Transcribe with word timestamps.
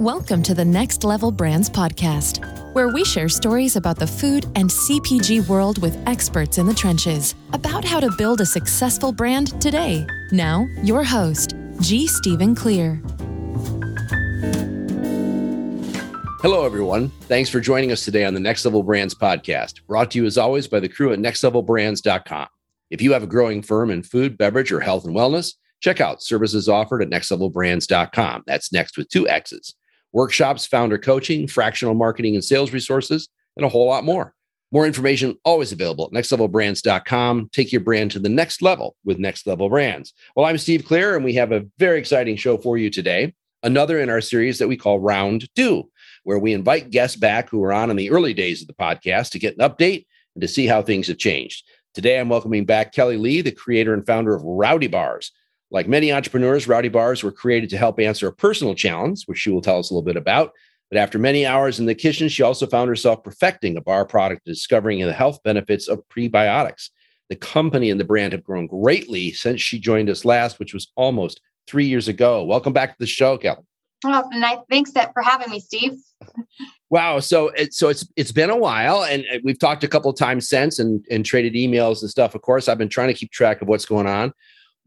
Welcome 0.00 0.42
to 0.44 0.54
the 0.54 0.64
Next 0.64 1.04
Level 1.04 1.30
Brands 1.30 1.68
podcast, 1.68 2.42
where 2.72 2.88
we 2.88 3.04
share 3.04 3.28
stories 3.28 3.76
about 3.76 3.98
the 3.98 4.06
food 4.06 4.46
and 4.54 4.70
CPG 4.70 5.46
world 5.46 5.82
with 5.82 5.94
experts 6.08 6.56
in 6.56 6.64
the 6.64 6.72
trenches 6.72 7.34
about 7.52 7.84
how 7.84 8.00
to 8.00 8.10
build 8.16 8.40
a 8.40 8.46
successful 8.46 9.12
brand 9.12 9.60
today. 9.60 10.06
Now, 10.32 10.66
your 10.82 11.04
host, 11.04 11.54
G. 11.82 12.06
Stephen 12.06 12.54
Clear. 12.54 13.02
Hello, 16.40 16.64
everyone. 16.64 17.10
Thanks 17.28 17.50
for 17.50 17.60
joining 17.60 17.92
us 17.92 18.02
today 18.02 18.24
on 18.24 18.32
the 18.32 18.40
Next 18.40 18.64
Level 18.64 18.82
Brands 18.82 19.14
podcast, 19.14 19.86
brought 19.86 20.12
to 20.12 20.18
you 20.18 20.24
as 20.24 20.38
always 20.38 20.66
by 20.66 20.80
the 20.80 20.88
crew 20.88 21.12
at 21.12 21.18
nexxtlevelbrands.com. 21.18 22.46
If 22.88 23.02
you 23.02 23.12
have 23.12 23.22
a 23.22 23.26
growing 23.26 23.60
firm 23.60 23.90
in 23.90 24.02
food, 24.02 24.38
beverage, 24.38 24.72
or 24.72 24.80
health 24.80 25.04
and 25.04 25.14
wellness, 25.14 25.56
check 25.80 26.00
out 26.00 26.22
services 26.22 26.70
offered 26.70 27.02
at 27.02 27.10
nexxtlevelbrands.com. 27.10 28.44
That's 28.46 28.72
next 28.72 28.96
with 28.96 29.10
two 29.10 29.28
X's. 29.28 29.74
Workshops, 30.12 30.66
founder 30.66 30.98
coaching, 30.98 31.46
fractional 31.46 31.94
marketing 31.94 32.34
and 32.34 32.44
sales 32.44 32.72
resources, 32.72 33.28
and 33.56 33.64
a 33.64 33.68
whole 33.68 33.86
lot 33.86 34.04
more. 34.04 34.34
More 34.72 34.86
information 34.86 35.36
always 35.44 35.72
available 35.72 36.06
at 36.06 36.12
nexxtlevelbrands.com. 36.12 37.50
Take 37.52 37.72
your 37.72 37.80
brand 37.80 38.12
to 38.12 38.20
the 38.20 38.28
next 38.28 38.62
level 38.62 38.94
with 39.04 39.18
Next 39.18 39.46
Level 39.46 39.68
Brands. 39.68 40.14
Well, 40.36 40.46
I'm 40.46 40.58
Steve 40.58 40.84
Clear, 40.84 41.16
and 41.16 41.24
we 41.24 41.34
have 41.34 41.50
a 41.50 41.66
very 41.78 41.98
exciting 41.98 42.36
show 42.36 42.56
for 42.56 42.78
you 42.78 42.88
today. 42.88 43.34
Another 43.62 43.98
in 44.00 44.08
our 44.08 44.20
series 44.20 44.58
that 44.58 44.68
we 44.68 44.76
call 44.76 45.00
Round 45.00 45.52
Two, 45.56 45.90
where 46.22 46.38
we 46.38 46.52
invite 46.52 46.90
guests 46.90 47.16
back 47.16 47.50
who 47.50 47.58
were 47.58 47.72
on 47.72 47.90
in 47.90 47.96
the 47.96 48.10
early 48.10 48.32
days 48.32 48.62
of 48.62 48.68
the 48.68 48.74
podcast 48.74 49.30
to 49.30 49.40
get 49.40 49.58
an 49.58 49.68
update 49.68 50.06
and 50.34 50.42
to 50.42 50.48
see 50.48 50.66
how 50.66 50.82
things 50.82 51.08
have 51.08 51.18
changed. 51.18 51.64
Today, 51.92 52.20
I'm 52.20 52.28
welcoming 52.28 52.64
back 52.64 52.94
Kelly 52.94 53.16
Lee, 53.16 53.40
the 53.42 53.50
creator 53.50 53.92
and 53.92 54.06
founder 54.06 54.34
of 54.34 54.44
Rowdy 54.44 54.86
Bars. 54.86 55.32
Like 55.70 55.88
many 55.88 56.12
entrepreneurs, 56.12 56.66
Rowdy 56.66 56.88
Bars 56.88 57.22
were 57.22 57.32
created 57.32 57.70
to 57.70 57.78
help 57.78 58.00
answer 58.00 58.26
a 58.26 58.32
personal 58.32 58.74
challenge, 58.74 59.24
which 59.26 59.38
she 59.38 59.50
will 59.50 59.62
tell 59.62 59.78
us 59.78 59.90
a 59.90 59.94
little 59.94 60.04
bit 60.04 60.16
about. 60.16 60.52
But 60.90 60.98
after 60.98 61.18
many 61.18 61.46
hours 61.46 61.78
in 61.78 61.86
the 61.86 61.94
kitchen, 61.94 62.28
she 62.28 62.42
also 62.42 62.66
found 62.66 62.88
herself 62.88 63.22
perfecting 63.22 63.76
a 63.76 63.80
bar 63.80 64.04
product, 64.04 64.44
discovering 64.44 65.00
the 65.00 65.12
health 65.12 65.40
benefits 65.44 65.86
of 65.86 66.02
prebiotics. 66.08 66.90
The 67.28 67.36
company 67.36 67.90
and 67.90 68.00
the 68.00 68.04
brand 68.04 68.32
have 68.32 68.42
grown 68.42 68.66
greatly 68.66 69.30
since 69.30 69.60
she 69.60 69.78
joined 69.78 70.10
us 70.10 70.24
last, 70.24 70.58
which 70.58 70.74
was 70.74 70.90
almost 70.96 71.40
three 71.68 71.86
years 71.86 72.08
ago. 72.08 72.42
Welcome 72.42 72.72
back 72.72 72.90
to 72.90 72.96
the 72.98 73.06
show, 73.06 73.38
Kelly. 73.38 73.62
Oh, 74.04 74.28
nice. 74.32 74.58
Thanks 74.68 74.90
for 74.90 75.22
having 75.22 75.50
me, 75.50 75.60
Steve. 75.60 75.92
Wow. 76.88 77.20
So 77.20 77.50
it, 77.50 77.72
so 77.72 77.88
it's 77.88 78.08
it's 78.16 78.32
been 78.32 78.50
a 78.50 78.56
while, 78.56 79.04
and 79.04 79.24
we've 79.44 79.58
talked 79.58 79.84
a 79.84 79.88
couple 79.88 80.10
of 80.10 80.16
times 80.16 80.48
since, 80.48 80.80
and 80.80 81.04
and 81.08 81.24
traded 81.24 81.52
emails 81.52 82.00
and 82.00 82.10
stuff. 82.10 82.34
Of 82.34 82.42
course, 82.42 82.68
I've 82.68 82.78
been 82.78 82.88
trying 82.88 83.08
to 83.08 83.14
keep 83.14 83.30
track 83.30 83.62
of 83.62 83.68
what's 83.68 83.84
going 83.84 84.08
on. 84.08 84.32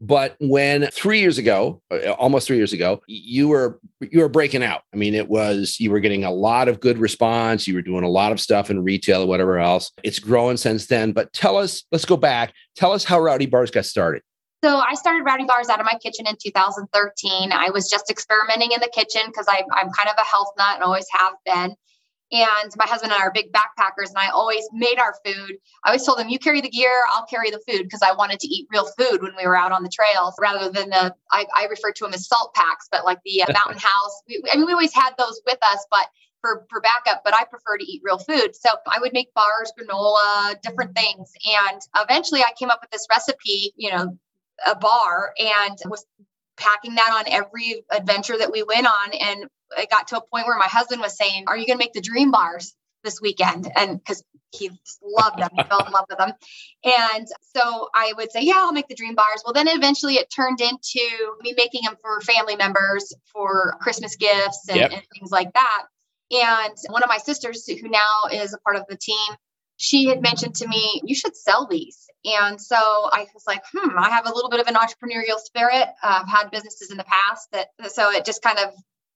But 0.00 0.36
when 0.40 0.88
three 0.88 1.20
years 1.20 1.38
ago, 1.38 1.80
uh, 1.90 2.10
almost 2.12 2.46
three 2.46 2.56
years 2.56 2.72
ago, 2.72 3.00
you 3.06 3.48
were 3.48 3.80
you 4.00 4.20
were 4.20 4.28
breaking 4.28 4.62
out. 4.62 4.82
I 4.92 4.96
mean, 4.96 5.14
it 5.14 5.28
was 5.28 5.76
you 5.78 5.90
were 5.90 6.00
getting 6.00 6.24
a 6.24 6.30
lot 6.30 6.68
of 6.68 6.80
good 6.80 6.98
response. 6.98 7.66
You 7.66 7.74
were 7.74 7.82
doing 7.82 8.04
a 8.04 8.08
lot 8.08 8.32
of 8.32 8.40
stuff 8.40 8.70
in 8.70 8.82
retail 8.82 9.22
or 9.22 9.26
whatever 9.26 9.58
else. 9.58 9.90
It's 10.02 10.18
growing 10.18 10.56
since 10.56 10.86
then. 10.86 11.12
But 11.12 11.32
tell 11.32 11.56
us, 11.56 11.84
let's 11.92 12.04
go 12.04 12.16
back. 12.16 12.52
Tell 12.76 12.92
us 12.92 13.04
how 13.04 13.20
Rowdy 13.20 13.46
Bars 13.46 13.70
got 13.70 13.84
started. 13.84 14.22
So 14.64 14.78
I 14.78 14.94
started 14.94 15.24
Rowdy 15.24 15.44
Bars 15.44 15.68
out 15.68 15.78
of 15.78 15.84
my 15.84 15.98
kitchen 16.02 16.26
in 16.26 16.36
2013. 16.42 17.52
I 17.52 17.68
was 17.68 17.88
just 17.90 18.10
experimenting 18.10 18.72
in 18.72 18.80
the 18.80 18.90
kitchen 18.94 19.22
because 19.26 19.46
I'm 19.46 19.90
kind 19.90 20.08
of 20.08 20.14
a 20.18 20.24
health 20.24 20.52
nut 20.56 20.76
and 20.76 20.82
always 20.82 21.06
have 21.12 21.34
been. 21.44 21.76
And 22.34 22.72
my 22.76 22.84
husband 22.86 23.12
and 23.12 23.22
I 23.22 23.24
are 23.24 23.30
big 23.32 23.52
backpackers, 23.52 24.08
and 24.08 24.18
I 24.18 24.28
always 24.30 24.68
made 24.72 24.98
our 24.98 25.14
food. 25.24 25.52
I 25.84 25.90
always 25.90 26.04
told 26.04 26.18
them, 26.18 26.28
"You 26.28 26.40
carry 26.40 26.60
the 26.60 26.68
gear, 26.68 27.04
I'll 27.10 27.26
carry 27.26 27.52
the 27.52 27.60
food," 27.60 27.84
because 27.84 28.02
I 28.02 28.12
wanted 28.12 28.40
to 28.40 28.48
eat 28.48 28.66
real 28.72 28.86
food 28.98 29.22
when 29.22 29.36
we 29.36 29.46
were 29.46 29.56
out 29.56 29.70
on 29.70 29.84
the 29.84 29.88
trails, 29.88 30.34
rather 30.40 30.68
than 30.68 30.90
the 30.90 31.14
I, 31.30 31.46
I 31.56 31.66
refer 31.66 31.92
to 31.92 32.04
them 32.04 32.12
as 32.12 32.26
salt 32.26 32.52
packs, 32.54 32.88
but 32.90 33.04
like 33.04 33.20
the 33.24 33.44
uh, 33.44 33.46
Mountain 33.64 33.80
House. 33.80 34.22
We, 34.26 34.42
I 34.52 34.56
mean, 34.56 34.66
we 34.66 34.72
always 34.72 34.92
had 34.92 35.12
those 35.16 35.40
with 35.46 35.58
us, 35.62 35.86
but 35.92 36.08
for 36.40 36.66
for 36.70 36.80
backup. 36.80 37.22
But 37.24 37.34
I 37.34 37.44
prefer 37.44 37.78
to 37.78 37.84
eat 37.84 38.02
real 38.04 38.18
food, 38.18 38.56
so 38.56 38.70
I 38.88 38.98
would 38.98 39.12
make 39.12 39.32
bars, 39.34 39.72
granola, 39.78 40.60
different 40.60 40.96
things. 40.96 41.30
And 41.46 41.80
eventually, 41.96 42.42
I 42.42 42.52
came 42.58 42.68
up 42.68 42.80
with 42.82 42.90
this 42.90 43.06
recipe. 43.08 43.72
You 43.76 43.92
know, 43.92 44.18
a 44.66 44.74
bar, 44.74 45.34
and 45.38 45.78
was 45.86 46.04
packing 46.56 46.94
that 46.94 47.10
on 47.12 47.32
every 47.32 47.84
adventure 47.90 48.36
that 48.38 48.52
we 48.52 48.62
went 48.62 48.86
on 48.86 49.12
and 49.12 49.46
it 49.78 49.90
got 49.90 50.08
to 50.08 50.18
a 50.18 50.20
point 50.20 50.46
where 50.46 50.58
my 50.58 50.66
husband 50.66 51.00
was 51.00 51.16
saying, 51.16 51.44
Are 51.46 51.56
you 51.56 51.66
going 51.66 51.78
to 51.78 51.84
make 51.84 51.92
the 51.92 52.00
dream 52.00 52.30
bars 52.30 52.74
this 53.02 53.20
weekend? 53.20 53.70
And 53.76 53.98
because 53.98 54.22
he 54.50 54.70
loved 55.02 55.38
them, 55.38 55.50
he 55.56 55.62
fell 55.64 55.84
in 55.84 55.92
love 55.92 56.06
with 56.08 56.18
them. 56.18 56.32
And 56.84 57.26
so 57.56 57.88
I 57.94 58.12
would 58.16 58.30
say, 58.30 58.42
Yeah, 58.42 58.56
I'll 58.56 58.72
make 58.72 58.88
the 58.88 58.94
dream 58.94 59.14
bars. 59.14 59.42
Well, 59.44 59.52
then 59.52 59.68
eventually 59.68 60.14
it 60.14 60.30
turned 60.30 60.60
into 60.60 61.34
me 61.42 61.54
making 61.56 61.82
them 61.84 61.96
for 62.00 62.20
family 62.20 62.56
members 62.56 63.12
for 63.32 63.76
Christmas 63.80 64.16
gifts 64.16 64.68
and, 64.68 64.78
yep. 64.78 64.92
and 64.92 65.02
things 65.18 65.30
like 65.30 65.52
that. 65.54 65.82
And 66.30 66.76
one 66.88 67.02
of 67.02 67.08
my 67.08 67.18
sisters, 67.18 67.66
who 67.66 67.88
now 67.88 68.28
is 68.32 68.54
a 68.54 68.58
part 68.58 68.76
of 68.76 68.84
the 68.88 68.96
team, 68.96 69.36
she 69.76 70.06
had 70.06 70.22
mentioned 70.22 70.54
to 70.56 70.68
me, 70.68 71.02
you 71.04 71.14
should 71.14 71.36
sell 71.36 71.66
these. 71.66 72.03
And 72.24 72.60
so 72.60 72.76
I 72.76 73.26
was 73.34 73.44
like, 73.46 73.62
hmm, 73.72 73.98
I 73.98 74.10
have 74.10 74.26
a 74.26 74.34
little 74.34 74.50
bit 74.50 74.60
of 74.60 74.66
an 74.66 74.74
entrepreneurial 74.74 75.38
spirit. 75.38 75.88
Uh, 76.02 76.22
I've 76.22 76.28
had 76.28 76.50
businesses 76.50 76.90
in 76.90 76.96
the 76.96 77.04
past 77.04 77.48
that, 77.52 77.68
so 77.92 78.10
it 78.10 78.24
just 78.24 78.42
kind 78.42 78.58
of 78.58 78.72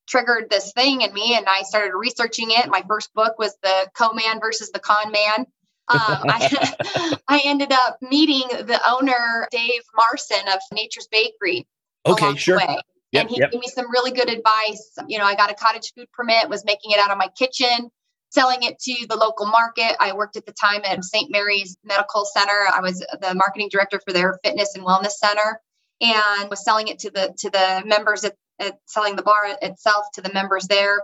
triggered 0.09 0.49
this 0.51 0.73
thing 0.73 1.03
in 1.03 1.13
me 1.13 1.37
and 1.37 1.47
I 1.49 1.63
started 1.63 1.93
researching 1.97 2.51
it. 2.51 2.69
My 2.69 2.83
first 2.89 3.13
book 3.15 3.39
was 3.39 3.57
The 3.63 3.89
Co-Man 3.97 4.41
versus 4.41 4.71
the 4.71 4.79
Con 4.79 5.13
Man. 5.13 5.47
Um, 5.91 6.25
I, 6.29 7.17
I 7.29 7.43
ended 7.45 7.73
up 7.73 7.99
meeting 8.03 8.47
the 8.49 8.81
owner, 8.87 9.49
Dave 9.51 9.83
Marson 9.95 10.49
of 10.49 10.61
Nature's 10.73 11.09
Bakery. 11.11 11.67
Okay, 12.07 12.37
sure. 12.37 12.61
Yep, 13.13 13.23
and 13.23 13.31
he 13.31 13.39
yep. 13.41 13.53
gave 13.53 13.61
me 13.61 13.69
some 13.69 13.91
really 13.91 14.11
good 14.11 14.29
advice. 14.29 14.99
You 15.09 15.19
know, 15.19 15.25
I 15.25 15.35
got 15.35 15.51
a 15.51 15.55
cottage 15.55 15.93
food 15.97 16.09
permit, 16.13 16.49
was 16.51 16.65
making 16.65 16.91
it 16.91 16.99
out 16.99 17.11
of 17.11 17.17
my 17.17 17.29
kitchen, 17.29 17.91
selling 18.31 18.63
it 18.63 18.79
to 18.81 19.07
the 19.09 19.17
local 19.17 19.47
market. 19.47 19.97
I 20.01 20.13
worked 20.13 20.37
at 20.37 20.47
the 20.47 20.53
time 20.53 20.83
at 20.85 21.03
St. 21.05 21.31
Mary's 21.31 21.77
Medical 21.85 22.25
Center. 22.25 22.67
I 22.75 22.81
was 22.81 22.99
the 22.99 23.35
marketing 23.35 23.69
director 23.71 24.01
for 24.07 24.13
their 24.13 24.39
fitness 24.45 24.75
and 24.75 24.85
wellness 24.85 25.13
center 25.13 25.61
and 26.01 26.51
was 26.51 26.65
selling 26.65 26.89
it 26.89 27.01
to 27.01 27.11
the 27.11 27.35
to 27.39 27.51
the 27.51 27.83
members 27.87 28.25
at 28.25 28.35
selling 28.87 29.17
the 29.17 29.23
bar 29.23 29.57
itself 29.63 30.07
to 30.15 30.21
the 30.21 30.33
members 30.33 30.67
there. 30.67 31.01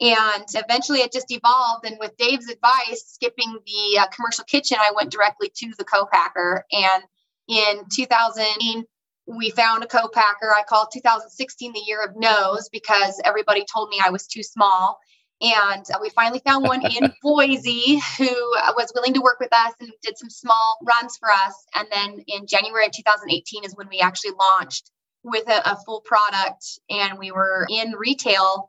And 0.00 0.44
eventually 0.54 1.00
it 1.00 1.12
just 1.12 1.32
evolved. 1.32 1.84
And 1.84 1.96
with 1.98 2.16
Dave's 2.16 2.48
advice, 2.48 3.04
skipping 3.06 3.58
the 3.66 3.98
uh, 3.98 4.06
commercial 4.14 4.44
kitchen, 4.44 4.78
I 4.80 4.92
went 4.94 5.10
directly 5.10 5.50
to 5.56 5.72
the 5.76 5.84
co-packer. 5.84 6.64
And 6.70 7.02
in 7.48 7.84
2018, 7.92 8.84
we 9.26 9.50
found 9.50 9.82
a 9.82 9.88
co-packer. 9.88 10.54
I 10.56 10.62
called 10.68 10.88
2016 10.92 11.72
the 11.72 11.80
year 11.80 12.04
of 12.04 12.12
no's 12.16 12.68
because 12.70 13.20
everybody 13.24 13.64
told 13.64 13.88
me 13.88 14.00
I 14.04 14.10
was 14.10 14.26
too 14.26 14.42
small. 14.42 14.98
And 15.40 15.84
uh, 15.92 15.98
we 16.02 16.10
finally 16.10 16.40
found 16.44 16.64
one 16.64 16.84
in 16.84 17.12
Boise 17.22 18.00
who 18.18 18.54
uh, 18.58 18.72
was 18.76 18.90
willing 18.94 19.14
to 19.14 19.20
work 19.20 19.38
with 19.38 19.52
us 19.52 19.72
and 19.80 19.90
did 20.02 20.18
some 20.18 20.30
small 20.30 20.78
runs 20.86 21.16
for 21.16 21.30
us. 21.30 21.54
And 21.74 21.86
then 21.92 22.24
in 22.26 22.46
January 22.46 22.86
of 22.86 22.92
2018 22.92 23.64
is 23.64 23.76
when 23.76 23.88
we 23.88 24.00
actually 24.00 24.32
launched 24.38 24.90
with 25.22 25.48
a, 25.48 25.72
a 25.72 25.76
full 25.84 26.00
product 26.00 26.64
and 26.90 27.18
we 27.18 27.30
were 27.30 27.66
in 27.70 27.92
retail 27.92 28.68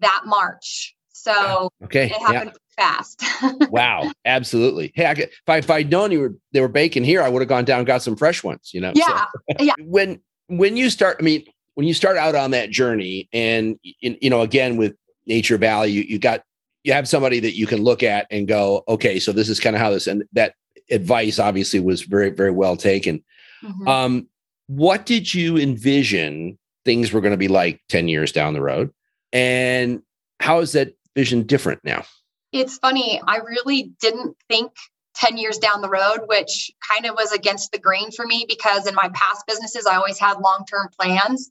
that 0.00 0.22
March. 0.26 0.94
So 1.12 1.70
okay, 1.84 2.06
it 2.06 2.12
happened 2.12 2.52
yeah. 2.78 2.96
fast. 2.96 3.24
wow, 3.70 4.10
absolutely. 4.24 4.92
Hey, 4.94 5.06
I 5.06 5.14
could, 5.14 5.24
if 5.24 5.48
I 5.48 5.58
if 5.58 5.70
I'd 5.70 5.90
known 5.90 6.12
you 6.12 6.20
were 6.20 6.34
they 6.52 6.60
were 6.60 6.68
baking 6.68 7.04
here, 7.04 7.22
I 7.22 7.28
would 7.28 7.42
have 7.42 7.48
gone 7.48 7.64
down 7.64 7.80
and 7.80 7.86
got 7.86 8.02
some 8.02 8.16
fresh 8.16 8.42
ones. 8.42 8.70
You 8.72 8.80
know. 8.80 8.92
Yeah, 8.94 9.26
so, 9.58 9.64
yeah. 9.64 9.74
When 9.80 10.20
when 10.46 10.78
you 10.78 10.88
start, 10.88 11.18
I 11.20 11.22
mean, 11.22 11.44
when 11.74 11.86
you 11.86 11.92
start 11.92 12.16
out 12.16 12.34
on 12.34 12.52
that 12.52 12.70
journey, 12.70 13.28
and 13.34 13.78
you 13.82 14.30
know, 14.30 14.40
again 14.40 14.78
with 14.78 14.94
Nature 15.26 15.58
Valley, 15.58 15.90
you 15.90 16.02
you 16.02 16.18
got 16.18 16.42
you 16.84 16.92
have 16.92 17.08
somebody 17.08 17.40
that 17.40 17.56
you 17.56 17.66
can 17.66 17.82
look 17.82 18.02
at 18.02 18.26
and 18.30 18.48
go, 18.48 18.84
okay, 18.88 19.20
so 19.20 19.32
this 19.32 19.48
is 19.48 19.60
kind 19.60 19.76
of 19.76 19.82
how 19.82 19.90
this 19.90 20.06
and 20.06 20.24
that 20.32 20.54
advice 20.90 21.38
obviously 21.38 21.80
was 21.80 22.02
very 22.02 22.30
very 22.30 22.50
well 22.50 22.76
taken. 22.76 23.22
Mm-hmm. 23.62 23.88
Um, 23.88 24.28
what 24.66 25.04
did 25.04 25.34
you 25.34 25.56
envision 25.56 26.58
things 26.84 27.12
were 27.12 27.20
going 27.20 27.32
to 27.32 27.36
be 27.36 27.48
like 27.48 27.80
10 27.88 28.08
years 28.08 28.32
down 28.32 28.54
the 28.54 28.62
road? 28.62 28.92
And 29.32 30.02
how 30.38 30.60
is 30.60 30.72
that 30.72 30.94
vision 31.14 31.42
different 31.42 31.80
now? 31.84 32.04
It's 32.52 32.78
funny. 32.78 33.20
I 33.26 33.36
really 33.36 33.92
didn't 34.00 34.36
think 34.48 34.72
10 35.16 35.36
years 35.36 35.58
down 35.58 35.82
the 35.82 35.88
road, 35.88 36.20
which 36.26 36.70
kind 36.90 37.06
of 37.06 37.14
was 37.14 37.32
against 37.32 37.72
the 37.72 37.78
grain 37.78 38.10
for 38.10 38.26
me 38.26 38.44
because 38.48 38.86
in 38.86 38.94
my 38.94 39.10
past 39.12 39.46
businesses, 39.46 39.86
I 39.86 39.96
always 39.96 40.18
had 40.18 40.38
long 40.38 40.64
term 40.70 40.88
plans. 40.98 41.50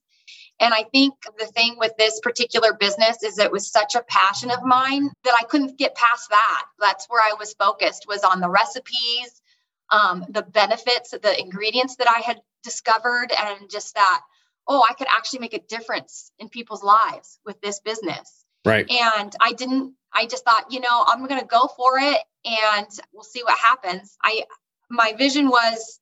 And 0.60 0.74
I 0.74 0.84
think 0.84 1.14
the 1.38 1.46
thing 1.46 1.76
with 1.78 1.96
this 1.98 2.20
particular 2.20 2.74
business 2.74 3.24
is 3.24 3.40
it 3.40 3.52
was 3.52 3.72
such 3.72 3.96
a 3.96 4.04
passion 4.04 4.52
of 4.52 4.64
mine 4.64 5.10
that 5.24 5.34
I 5.40 5.46
couldn't 5.46 5.78
get 5.78 5.96
past 5.96 6.30
that. 6.30 6.66
That's 6.80 7.06
where 7.08 7.22
I 7.22 7.36
was 7.40 7.54
focused 7.54 8.06
was 8.08 8.24
on 8.24 8.42
the 8.42 8.50
recipes, 8.50 9.42
um, 9.90 10.26
the 10.30 10.42
benefits, 10.42 11.12
the 11.12 11.40
ingredients 11.40 11.96
that 11.96 12.10
I 12.10 12.20
had 12.20 12.42
discovered, 12.64 13.32
and 13.32 13.70
just 13.70 13.96
that, 13.96 14.22
oh, 14.68 14.86
I 14.88 14.94
could 14.94 15.08
actually 15.08 15.40
make 15.40 15.54
a 15.54 15.60
difference 15.60 16.32
in 16.40 16.50
people's 16.50 16.84
lives 16.84 17.40
with 17.46 17.60
this 17.62 17.80
business. 17.80 18.46
Right. 18.66 18.90
And 18.92 19.34
I 19.40 19.54
didn't, 19.54 19.94
I 20.14 20.26
just 20.26 20.44
thought, 20.44 20.66
you 20.72 20.82
know, 20.82 21.06
I'm 21.08 21.26
going 21.26 21.40
to 21.40 21.48
go 21.48 21.68
for 21.78 21.98
it 22.00 22.20
and 22.44 22.88
we'll 23.14 23.24
see 23.24 23.44
what 23.44 23.58
happens. 23.58 24.18
I, 24.22 24.44
my 24.90 25.14
vision 25.18 25.48
was, 25.48 26.00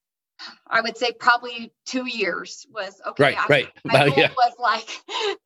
I 0.67 0.81
would 0.81 0.97
say 0.97 1.11
probably 1.19 1.73
two 1.85 2.05
years 2.05 2.65
was 2.71 3.01
okay. 3.07 3.23
Right. 3.23 3.37
I, 3.37 3.45
right. 3.47 3.67
My 3.83 4.07
goal 4.07 4.13
yeah. 4.17 4.31
was 4.35 4.53
like 4.59 4.87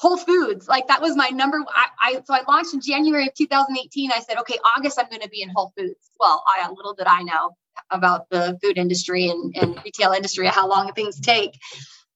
Whole 0.00 0.16
Foods, 0.16 0.68
like 0.68 0.86
that 0.88 1.02
was 1.02 1.16
my 1.16 1.28
number. 1.28 1.58
I, 1.68 1.86
I 2.00 2.12
so 2.24 2.34
I 2.34 2.42
launched 2.46 2.72
in 2.72 2.80
January 2.80 3.26
of 3.26 3.34
2018. 3.34 4.12
I 4.12 4.20
said, 4.20 4.38
okay, 4.38 4.58
August 4.76 4.98
I'm 4.98 5.08
going 5.08 5.22
to 5.22 5.28
be 5.28 5.42
in 5.42 5.50
Whole 5.50 5.72
Foods. 5.76 6.10
Well, 6.20 6.44
I 6.46 6.68
little 6.70 6.94
did 6.94 7.06
I 7.06 7.22
know 7.22 7.56
about 7.90 8.28
the 8.30 8.58
food 8.62 8.78
industry 8.78 9.28
and, 9.28 9.54
and 9.56 9.80
retail 9.84 10.12
industry, 10.12 10.46
how 10.46 10.68
long 10.68 10.92
things 10.92 11.18
take. 11.20 11.58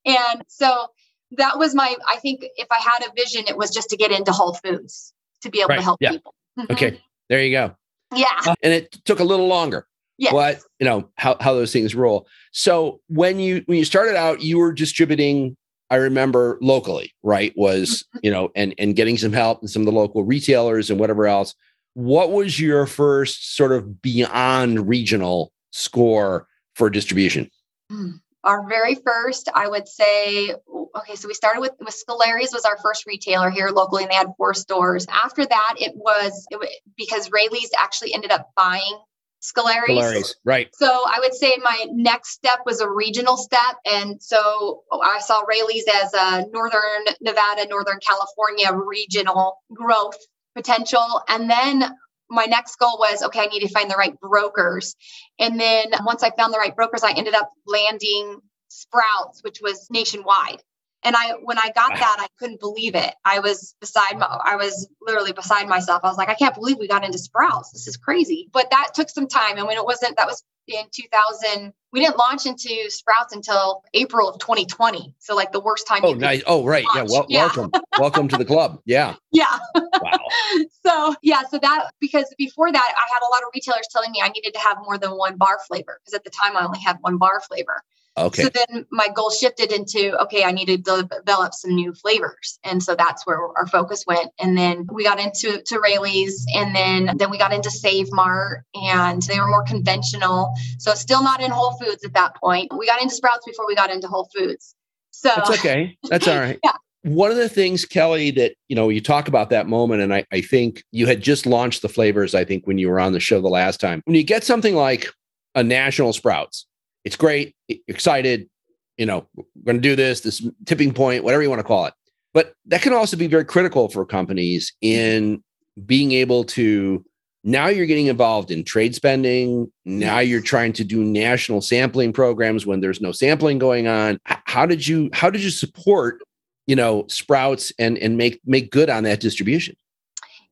And 0.04 0.42
so 0.48 0.88
that 1.32 1.58
was 1.58 1.74
my. 1.74 1.96
I 2.08 2.16
think 2.16 2.44
if 2.56 2.68
I 2.70 2.78
had 2.78 3.06
a 3.06 3.12
vision, 3.16 3.44
it 3.48 3.56
was 3.56 3.70
just 3.70 3.90
to 3.90 3.96
get 3.96 4.10
into 4.10 4.32
Whole 4.32 4.54
Foods 4.54 5.12
to 5.42 5.50
be 5.50 5.60
able 5.60 5.70
right. 5.70 5.76
to 5.76 5.82
help 5.82 5.98
yeah. 6.00 6.10
people. 6.10 6.34
Mm-hmm. 6.58 6.72
Okay, 6.72 7.00
there 7.28 7.42
you 7.42 7.50
go. 7.50 7.74
Yeah, 8.14 8.26
uh, 8.46 8.54
and 8.62 8.72
it 8.72 8.92
took 9.04 9.20
a 9.20 9.24
little 9.24 9.48
longer. 9.48 9.86
Yeah, 10.22 10.30
but 10.30 10.60
you 10.78 10.86
know 10.86 11.10
how 11.16 11.36
how 11.40 11.54
those 11.54 11.72
things 11.72 11.94
roll. 11.94 12.28
So 12.52 13.00
when 13.08 13.40
you 13.40 13.62
when 13.66 13.78
you 13.78 13.84
started 13.84 14.16
out, 14.16 14.40
you 14.40 14.58
were 14.58 14.72
distributing 14.72 15.56
I 15.90 15.96
remember 15.96 16.58
locally, 16.62 17.12
right, 17.22 17.52
was, 17.54 18.02
mm-hmm. 18.02 18.18
you 18.22 18.30
know, 18.30 18.50
and 18.56 18.74
and 18.78 18.96
getting 18.96 19.18
some 19.18 19.34
help 19.34 19.60
and 19.60 19.68
some 19.68 19.82
of 19.82 19.86
the 19.86 19.92
local 19.92 20.24
retailers 20.24 20.88
and 20.88 20.98
whatever 20.98 21.26
else. 21.26 21.54
What 21.92 22.32
was 22.32 22.58
your 22.58 22.86
first 22.86 23.54
sort 23.56 23.72
of 23.72 24.00
beyond 24.00 24.88
regional 24.88 25.52
score 25.70 26.46
for 26.76 26.88
distribution? 26.88 27.50
Hmm. 27.90 28.12
Our 28.42 28.66
very 28.68 28.94
first, 28.94 29.50
I 29.54 29.68
would 29.68 29.86
say, 29.86 30.54
okay, 30.96 31.14
so 31.14 31.28
we 31.28 31.34
started 31.34 31.60
with, 31.60 31.72
with 31.78 31.94
Scolari's 31.94 32.52
was 32.52 32.64
our 32.64 32.78
first 32.78 33.04
retailer 33.06 33.50
here 33.50 33.68
locally, 33.68 34.02
and 34.02 34.10
they 34.10 34.16
had 34.16 34.28
four 34.38 34.54
stores. 34.54 35.06
After 35.10 35.44
that, 35.44 35.74
it 35.78 35.92
was, 35.94 36.46
it, 36.50 36.80
because 36.96 37.30
raley's 37.30 37.70
actually 37.76 38.14
ended 38.14 38.32
up 38.32 38.50
buying 38.56 38.98
Scolari's, 39.42 40.36
right. 40.44 40.68
So 40.74 40.86
I 40.86 41.18
would 41.18 41.34
say 41.34 41.56
my 41.62 41.86
next 41.90 42.30
step 42.30 42.60
was 42.64 42.80
a 42.80 42.88
regional 42.88 43.36
step. 43.36 43.76
And 43.84 44.22
so 44.22 44.84
I 45.02 45.18
saw 45.18 45.40
Raley's 45.40 45.84
as 45.92 46.14
a 46.14 46.46
Northern 46.52 47.04
Nevada, 47.20 47.66
Northern 47.68 47.98
California 47.98 48.72
regional 48.72 49.58
growth 49.74 50.16
potential. 50.54 51.22
And 51.28 51.50
then 51.50 51.82
my 52.30 52.44
next 52.44 52.76
goal 52.76 52.96
was 52.98 53.22
okay, 53.24 53.40
I 53.40 53.46
need 53.46 53.60
to 53.60 53.68
find 53.68 53.90
the 53.90 53.96
right 53.96 54.18
brokers. 54.20 54.94
And 55.38 55.58
then 55.60 55.86
once 56.04 56.22
I 56.22 56.30
found 56.30 56.54
the 56.54 56.58
right 56.58 56.74
brokers, 56.74 57.02
I 57.02 57.12
ended 57.12 57.34
up 57.34 57.50
landing 57.66 58.38
Sprouts, 58.68 59.42
which 59.42 59.60
was 59.60 59.86
nationwide. 59.90 60.62
And 61.04 61.16
I, 61.16 61.32
when 61.42 61.58
I 61.58 61.70
got 61.74 61.94
that, 61.94 62.16
I 62.20 62.28
couldn't 62.38 62.60
believe 62.60 62.94
it. 62.94 63.14
I 63.24 63.40
was 63.40 63.74
beside 63.80 64.18
my, 64.18 64.26
I 64.26 64.56
was 64.56 64.88
literally 65.00 65.32
beside 65.32 65.68
myself. 65.68 66.00
I 66.04 66.08
was 66.08 66.16
like, 66.16 66.28
I 66.28 66.34
can't 66.34 66.54
believe 66.54 66.78
we 66.78 66.86
got 66.86 67.04
into 67.04 67.18
Sprouts. 67.18 67.72
This 67.72 67.88
is 67.88 67.96
crazy. 67.96 68.48
But 68.52 68.70
that 68.70 68.90
took 68.94 69.08
some 69.08 69.26
time. 69.26 69.58
And 69.58 69.66
when 69.66 69.76
it 69.76 69.84
wasn't, 69.84 70.16
that 70.16 70.26
was 70.26 70.44
in 70.68 70.84
2000, 70.92 71.72
we 71.92 72.00
didn't 72.00 72.16
launch 72.16 72.46
into 72.46 72.88
Sprouts 72.88 73.34
until 73.34 73.82
April 73.94 74.28
of 74.28 74.38
2020. 74.38 75.14
So 75.18 75.34
like 75.34 75.52
the 75.52 75.60
worst 75.60 75.86
time. 75.86 76.00
Oh, 76.04 76.14
nice. 76.14 76.42
Oh, 76.46 76.64
right. 76.64 76.86
Yeah. 76.94 77.04
Well, 77.08 77.26
yeah. 77.28 77.40
welcome. 77.40 77.72
welcome 77.98 78.28
to 78.28 78.36
the 78.36 78.44
club. 78.44 78.80
Yeah. 78.84 79.14
Yeah. 79.34 79.58
Wow. 79.74 80.18
so 80.86 81.14
yeah. 81.22 81.42
So 81.50 81.58
that, 81.58 81.90
because 82.00 82.32
before 82.36 82.70
that, 82.70 82.94
I 82.96 83.12
had 83.12 83.26
a 83.26 83.30
lot 83.30 83.42
of 83.42 83.48
retailers 83.54 83.88
telling 83.90 84.12
me 84.12 84.20
I 84.22 84.28
needed 84.28 84.52
to 84.52 84.60
have 84.60 84.76
more 84.84 84.98
than 84.98 85.12
one 85.12 85.36
bar 85.36 85.58
flavor. 85.66 85.98
Because 86.00 86.14
at 86.14 86.24
the 86.24 86.30
time 86.30 86.56
I 86.56 86.64
only 86.64 86.80
had 86.80 86.98
one 87.00 87.16
bar 87.16 87.40
flavor. 87.40 87.82
Okay. 88.18 88.42
So 88.42 88.50
then 88.50 88.84
my 88.90 89.08
goal 89.14 89.30
shifted 89.30 89.72
into 89.72 90.20
okay, 90.24 90.44
I 90.44 90.52
need 90.52 90.66
to 90.66 90.76
develop 90.76 91.54
some 91.54 91.74
new 91.74 91.94
flavors, 91.94 92.58
and 92.62 92.82
so 92.82 92.94
that's 92.94 93.26
where 93.26 93.38
our 93.56 93.66
focus 93.66 94.04
went. 94.06 94.30
And 94.38 94.56
then 94.56 94.86
we 94.92 95.02
got 95.02 95.18
into 95.18 95.62
to 95.62 95.80
Raley's, 95.80 96.44
and 96.54 96.76
then 96.76 97.16
then 97.16 97.30
we 97.30 97.38
got 97.38 97.54
into 97.54 97.70
Save 97.70 98.12
Mart, 98.12 98.64
and 98.74 99.22
they 99.22 99.40
were 99.40 99.48
more 99.48 99.64
conventional. 99.64 100.52
So 100.78 100.92
still 100.92 101.22
not 101.22 101.42
in 101.42 101.50
Whole 101.50 101.78
Foods 101.78 102.04
at 102.04 102.12
that 102.12 102.36
point. 102.36 102.70
We 102.76 102.86
got 102.86 103.00
into 103.00 103.14
Sprouts 103.14 103.46
before 103.46 103.66
we 103.66 103.74
got 103.74 103.90
into 103.90 104.08
Whole 104.08 104.28
Foods. 104.36 104.74
So 105.10 105.30
that's 105.34 105.50
okay. 105.50 105.96
That's 106.10 106.28
all 106.28 106.38
right. 106.38 106.58
yeah. 106.64 106.72
One 107.04 107.30
of 107.30 107.38
the 107.38 107.48
things, 107.48 107.86
Kelly, 107.86 108.30
that 108.32 108.54
you 108.68 108.76
know, 108.76 108.90
you 108.90 109.00
talk 109.00 109.26
about 109.26 109.48
that 109.50 109.66
moment, 109.66 110.02
and 110.02 110.12
I, 110.12 110.26
I 110.30 110.42
think 110.42 110.84
you 110.92 111.06
had 111.06 111.22
just 111.22 111.46
launched 111.46 111.80
the 111.80 111.88
flavors. 111.88 112.34
I 112.34 112.44
think 112.44 112.66
when 112.66 112.76
you 112.76 112.90
were 112.90 113.00
on 113.00 113.12
the 113.12 113.20
show 113.20 113.40
the 113.40 113.48
last 113.48 113.80
time, 113.80 114.02
when 114.04 114.16
you 114.16 114.22
get 114.22 114.44
something 114.44 114.74
like 114.74 115.08
a 115.54 115.62
national 115.62 116.12
Sprouts 116.12 116.66
it's 117.04 117.16
great, 117.16 117.54
excited, 117.88 118.48
you 118.96 119.06
know, 119.06 119.26
we're 119.36 119.64
going 119.64 119.76
to 119.76 119.82
do 119.82 119.96
this, 119.96 120.20
this 120.20 120.46
tipping 120.66 120.92
point, 120.92 121.24
whatever 121.24 121.42
you 121.42 121.50
want 121.50 121.60
to 121.60 121.64
call 121.64 121.86
it. 121.86 121.94
But 122.34 122.54
that 122.66 122.82
can 122.82 122.92
also 122.92 123.16
be 123.16 123.26
very 123.26 123.44
critical 123.44 123.88
for 123.88 124.06
companies 124.06 124.72
in 124.80 125.42
being 125.86 126.12
able 126.12 126.44
to 126.44 127.04
now 127.44 127.66
you're 127.66 127.86
getting 127.86 128.06
involved 128.06 128.50
in 128.50 128.62
trade 128.62 128.94
spending. 128.94 129.70
Now 129.84 130.20
you're 130.20 130.40
trying 130.40 130.72
to 130.74 130.84
do 130.84 131.02
national 131.02 131.60
sampling 131.60 132.12
programs 132.12 132.66
when 132.66 132.80
there's 132.80 133.00
no 133.00 133.12
sampling 133.12 133.58
going 133.58 133.88
on. 133.88 134.20
How 134.24 134.64
did 134.64 134.86
you 134.86 135.10
how 135.12 135.28
did 135.28 135.42
you 135.42 135.50
support, 135.50 136.22
you 136.66 136.76
know, 136.76 137.04
Sprouts 137.08 137.72
and 137.78 137.98
and 137.98 138.16
make 138.16 138.40
make 138.46 138.70
good 138.70 138.88
on 138.88 139.02
that 139.04 139.20
distribution? 139.20 139.76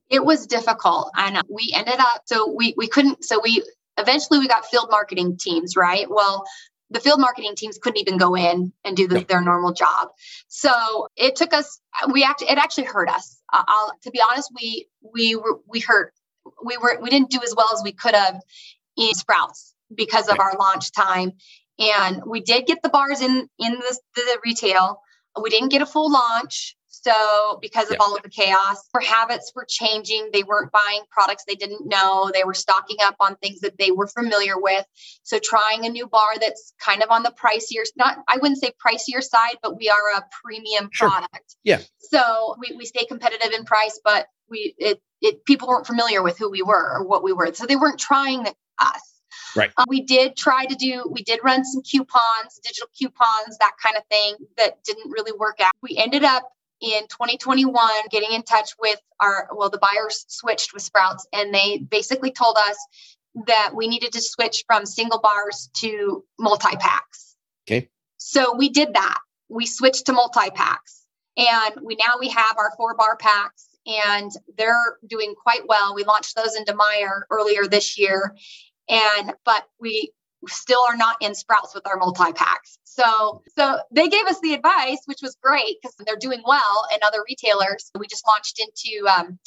It 0.08 0.25
was 0.25 0.47
difficult 0.47 1.12
and 1.17 1.41
we 1.49 1.73
ended 1.75 2.00
up 2.00 2.23
so 2.25 2.50
we 2.50 2.75
we 2.76 2.88
couldn't 2.88 3.25
so 3.25 3.41
we 3.43 3.62
eventually 4.00 4.38
we 4.38 4.49
got 4.49 4.67
field 4.67 4.88
marketing 4.91 5.37
teams, 5.38 5.76
right? 5.76 6.06
Well, 6.08 6.44
the 6.91 7.00
field 7.00 7.20
marketing 7.20 7.55
teams 7.56 7.79
couldn't 7.79 8.00
even 8.00 8.19
go 8.19 8.35
in 8.35 8.73
and 8.85 8.97
do 8.97 9.06
the, 9.06 9.20
their 9.25 9.41
normal 9.41 9.73
job. 9.73 10.08
So 10.49 11.06
it 11.17 11.37
took 11.37 11.55
us, 11.55 11.81
we 12.12 12.25
act, 12.25 12.43
it 12.43 12.58
actually 12.58 12.85
hurt 12.85 13.08
us. 13.08 13.41
Uh, 13.52 13.62
I'll, 13.67 13.93
to 14.02 14.11
be 14.11 14.20
honest, 14.29 14.50
we, 14.55 14.88
we 15.14 15.37
were, 15.37 15.61
we 15.69 15.81
hurt, 15.81 16.12
we 16.64 16.76
were, 16.76 16.99
we 17.00 17.11
didn't 17.11 17.31
do 17.31 17.41
as 17.44 17.55
well 17.56 17.69
as 17.73 17.82
we 17.85 17.93
could 17.93 18.14
have 18.14 18.41
in 18.97 19.14
Sprouts 19.14 19.75
because 19.94 20.29
of 20.29 20.41
our 20.41 20.55
launch 20.58 20.91
time. 20.93 21.32
And 21.79 22.23
we 22.26 22.41
did 22.41 22.67
get 22.67 22.82
the 22.82 22.88
bars 22.91 23.20
in, 23.20 23.49
in 23.58 23.73
the, 23.73 24.00
the 24.17 24.38
retail. 24.44 25.00
We 25.41 25.49
didn't 25.50 25.70
get 25.70 25.82
a 25.82 25.87
full 25.87 26.11
launch. 26.12 26.76
So, 26.92 27.58
because 27.62 27.88
of 27.92 27.98
all 28.00 28.16
of 28.16 28.22
the 28.25 28.28
chaos, 28.28 28.88
their 28.92 29.00
habits 29.00 29.52
were 29.54 29.64
changing. 29.66 30.31
They 30.32 30.42
weren't 30.42 30.72
buying 30.72 31.02
products 31.08 31.44
they 31.46 31.54
didn't 31.54 31.87
know. 31.87 32.32
They 32.34 32.42
were 32.42 32.52
stocking 32.52 32.96
up 33.00 33.14
on 33.20 33.37
things 33.37 33.60
that 33.60 33.78
they 33.78 33.92
were 33.92 34.08
familiar 34.08 34.60
with. 34.60 34.84
So, 35.22 35.38
trying 35.38 35.87
a 35.87 35.88
new 35.88 36.08
bar 36.08 36.32
that's 36.40 36.75
kind 36.84 37.04
of 37.04 37.10
on 37.10 37.22
the 37.22 37.31
pricier, 37.31 37.84
not, 37.96 38.19
I 38.28 38.38
wouldn't 38.38 38.60
say 38.60 38.72
pricier 38.84 39.22
side, 39.22 39.56
but 39.62 39.78
we 39.78 39.88
are 39.88 40.16
a 40.16 40.25
premium 40.42 40.90
sure. 40.92 41.08
product. 41.08 41.54
Yeah. 41.62 41.81
So, 42.00 42.56
we, 42.58 42.76
we 42.76 42.84
stay 42.87 43.04
competitive 43.04 43.52
in 43.52 43.64
price, 43.64 44.00
but 44.04 44.26
we, 44.50 44.75
it, 44.76 45.00
it, 45.22 45.44
people 45.44 45.69
weren't 45.69 45.87
familiar 45.87 46.25
with 46.25 46.38
who 46.38 46.50
we 46.50 46.62
were 46.62 46.98
or 46.98 47.06
what 47.06 47.22
we 47.22 47.32
were. 47.32 47.54
So, 47.54 47.66
they 47.66 47.76
weren't 47.76 48.00
trying 48.00 48.48
us. 48.81 49.20
Right. 49.54 49.70
Uh, 49.76 49.84
we 49.88 50.02
did 50.02 50.37
try 50.37 50.66
to 50.66 50.75
do, 50.75 51.04
we 51.08 51.22
did 51.22 51.38
run 51.44 51.64
some 51.64 51.82
coupons, 51.82 52.58
digital 52.64 52.88
coupons, 52.98 53.58
that 53.60 53.72
kind 53.82 53.96
of 53.96 54.02
thing 54.10 54.34
that 54.56 54.82
didn't 54.82 55.10
really 55.10 55.32
work 55.32 55.60
out. 55.60 55.72
We 55.82 55.96
ended 55.96 56.25
up 56.25 56.50
in 56.80 57.02
2021 57.08 57.74
getting 58.10 58.32
in 58.32 58.42
touch 58.42 58.70
with 58.80 59.00
our 59.20 59.48
well 59.54 59.70
the 59.70 59.78
buyers 59.78 60.25
switched 60.28 60.72
with 60.72 60.82
sprouts 60.82 61.26
and 61.32 61.54
they 61.54 61.78
basically 61.78 62.30
told 62.30 62.56
us 62.56 62.76
that 63.46 63.72
we 63.75 63.87
needed 63.87 64.12
to 64.12 64.20
switch 64.20 64.64
from 64.66 64.87
single 64.87 65.20
bars 65.20 65.70
to 65.75 66.25
multi 66.38 66.76
packs 66.76 67.37
okay. 67.68 67.88
So 68.20 68.54
we 68.54 68.68
did 68.68 68.94
that. 68.94 69.18
We 69.49 69.66
switched 69.66 70.06
to 70.06 70.12
multi 70.12 70.50
packs 70.50 71.04
and 71.37 71.75
we 71.82 71.96
now 71.96 72.14
we 72.20 72.28
have 72.28 72.58
our 72.58 72.72
four 72.76 72.94
bar 72.94 73.16
packs 73.16 73.66
and 73.87 74.30
they're 74.56 74.99
doing 75.06 75.34
quite 75.34 75.66
well. 75.66 75.94
We 75.94 76.04
launched 76.04 76.37
those 76.37 76.54
into 76.54 76.75
Meijer 76.75 77.22
earlier 77.30 77.66
this 77.66 77.99
year 77.99 78.37
and 78.88 79.32
but 79.44 79.64
we 79.80 80.12
still 80.49 80.80
are 80.88 80.97
not 80.97 81.16
in 81.20 81.35
sprouts 81.35 81.75
with 81.75 81.87
our 81.87 81.97
multi 81.97 82.32
packs. 82.32 82.78
So, 82.85 83.42
so 83.56 83.78
they 83.90 84.09
gave 84.09 84.26
us 84.26 84.40
the 84.40 84.54
advice, 84.54 85.00
which 85.06 85.20
was 85.23 85.37
great 85.42 85.76
because 85.80 85.94
they're 86.04 86.16
doing 86.16 86.42
well 86.44 86.87
and 86.92 87.02
other 87.02 87.25
retailers. 87.28 87.90
We 87.99 88.06
just 88.06 88.26
launched 88.26 88.61
into 88.61 89.06
um, 89.09 89.38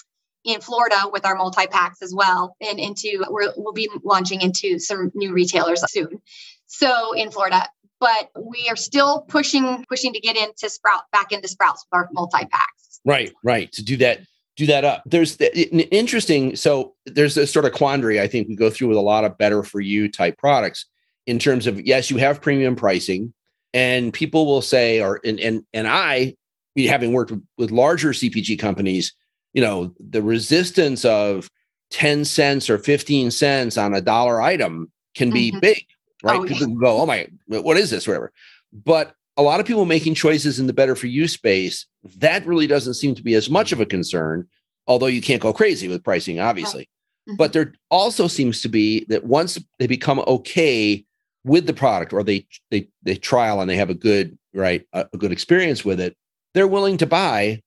in 0.44 0.62
Florida 0.62 1.10
with 1.12 1.26
our 1.26 1.36
multi 1.36 1.68
packs 1.68 2.02
as 2.02 2.14
well, 2.14 2.56
and 2.62 2.80
into 2.80 3.24
we 3.32 3.50
will 3.58 3.74
be 3.74 3.90
launching 4.04 4.42
into 4.42 4.80
some 4.80 5.12
new 5.16 5.34
retailers 5.34 5.84
soon. 5.90 6.22
So 6.68 7.14
in 7.14 7.32
Florida, 7.32 7.68
but 8.00 8.30
we 8.36 8.68
are 8.70 8.76
still 8.76 9.22
pushing 9.22 9.86
pushing 9.88 10.14
to 10.14 10.20
get 10.20 10.36
into 10.36 10.70
Sprout 10.70 11.04
back 11.12 11.32
into 11.32 11.48
Sprouts 11.48 11.86
with 11.86 11.98
our 11.98 12.10
multi 12.12 12.46
packs. 12.46 13.00
Right, 13.06 13.32
right. 13.44 13.72
To 13.74 13.84
do 13.84 13.98
that 13.98 14.22
do 14.56 14.66
that 14.68 14.86
up. 14.86 15.04
There's 15.06 15.38
the, 15.38 15.58
interesting. 15.94 16.56
So 16.56 16.94
there's 17.06 17.38
a 17.38 17.48
sort 17.48 17.66
of 17.66 17.74
quandary 17.74 18.22
I 18.22 18.28
think 18.28 18.48
we 18.48 18.56
go 18.56 18.70
through 18.70 18.90
with 18.90 18.98
a 18.98 19.02
lot 19.02 19.26
of 19.26 19.38
better 19.38 19.64
for 19.64 19.82
you 19.82 20.10
type 20.10 20.38
products 20.38 20.86
in 21.26 21.40
terms 21.40 21.68
of 21.68 21.82
yes, 21.82 22.12
you 22.12 22.18
have 22.18 22.42
premium 22.42 22.76
pricing, 22.76 23.34
and 23.74 24.14
people 24.14 24.46
will 24.46 24.62
say, 24.62 25.02
or 25.02 25.20
and 25.24 25.40
and 25.40 25.64
and 25.74 25.88
I, 25.88 26.36
having 26.78 27.14
worked 27.14 27.32
with, 27.32 27.44
with 27.58 27.72
larger 27.72 28.10
CPG 28.10 28.60
companies, 28.60 29.14
you 29.54 29.62
know, 29.62 29.94
the 30.00 30.22
resistance 30.22 31.06
of 31.06 31.50
10 31.92 32.26
cents 32.26 32.70
or 32.70 32.78
15 32.78 33.32
cents 33.32 33.78
on 33.78 33.94
a 33.94 34.02
dollar 34.02 34.42
item 34.42 34.92
can 35.16 35.30
be 35.30 35.52
mm-hmm. 35.52 35.60
big, 35.60 35.86
right? 36.24 36.40
Oh, 36.40 36.46
people 36.46 36.68
yeah. 36.68 36.76
go, 36.80 37.02
oh 37.02 37.06
my, 37.06 37.28
what 37.48 37.78
is 37.78 37.90
this, 37.90 38.08
whatever. 38.08 38.32
But 38.74 39.16
a 39.38 39.42
lot 39.42 39.60
of 39.60 39.66
people 39.66 39.86
making 39.86 40.16
choices 40.16 40.60
in 40.60 40.68
the 40.68 40.74
better 40.74 40.96
for 40.96 41.08
you 41.08 41.28
space, 41.28 41.86
that 42.18 42.46
really 42.46 42.68
doesn't 42.68 42.94
seem 42.96 43.16
to 43.16 43.24
be 43.24 43.36
as 43.36 43.50
much 43.50 43.72
of 43.72 43.80
a 43.80 43.86
concern, 43.86 44.48
although 44.88 45.08
you 45.08 45.22
can't 45.22 45.42
go 45.42 45.54
crazy 45.54 45.88
with 45.88 46.04
pricing, 46.04 46.40
obviously. 46.40 46.84
Mm-hmm. 47.28 47.36
But 47.38 47.54
there 47.54 47.74
also 47.90 48.28
seems 48.28 48.62
to 48.62 48.70
be 48.70 49.06
that 49.10 49.26
once 49.26 49.60
they 49.80 49.88
become 49.88 50.20
okay 50.28 51.06
with 51.46 51.66
the 51.68 51.74
product 51.74 52.14
or 52.14 52.24
they 52.24 52.46
they 52.72 52.88
they 53.02 53.16
trial 53.16 53.60
and 53.60 53.70
they 53.70 53.76
have 53.76 53.90
a 53.90 53.96
good 53.96 54.38
right 54.54 54.86
a, 54.94 55.08
a 55.14 55.18
good 55.18 55.32
experience 55.32 55.84
with 55.84 56.00
it, 56.00 56.16
they're 56.54 56.68
willing 56.68 56.98
to 56.98 57.08
buy 57.08 57.62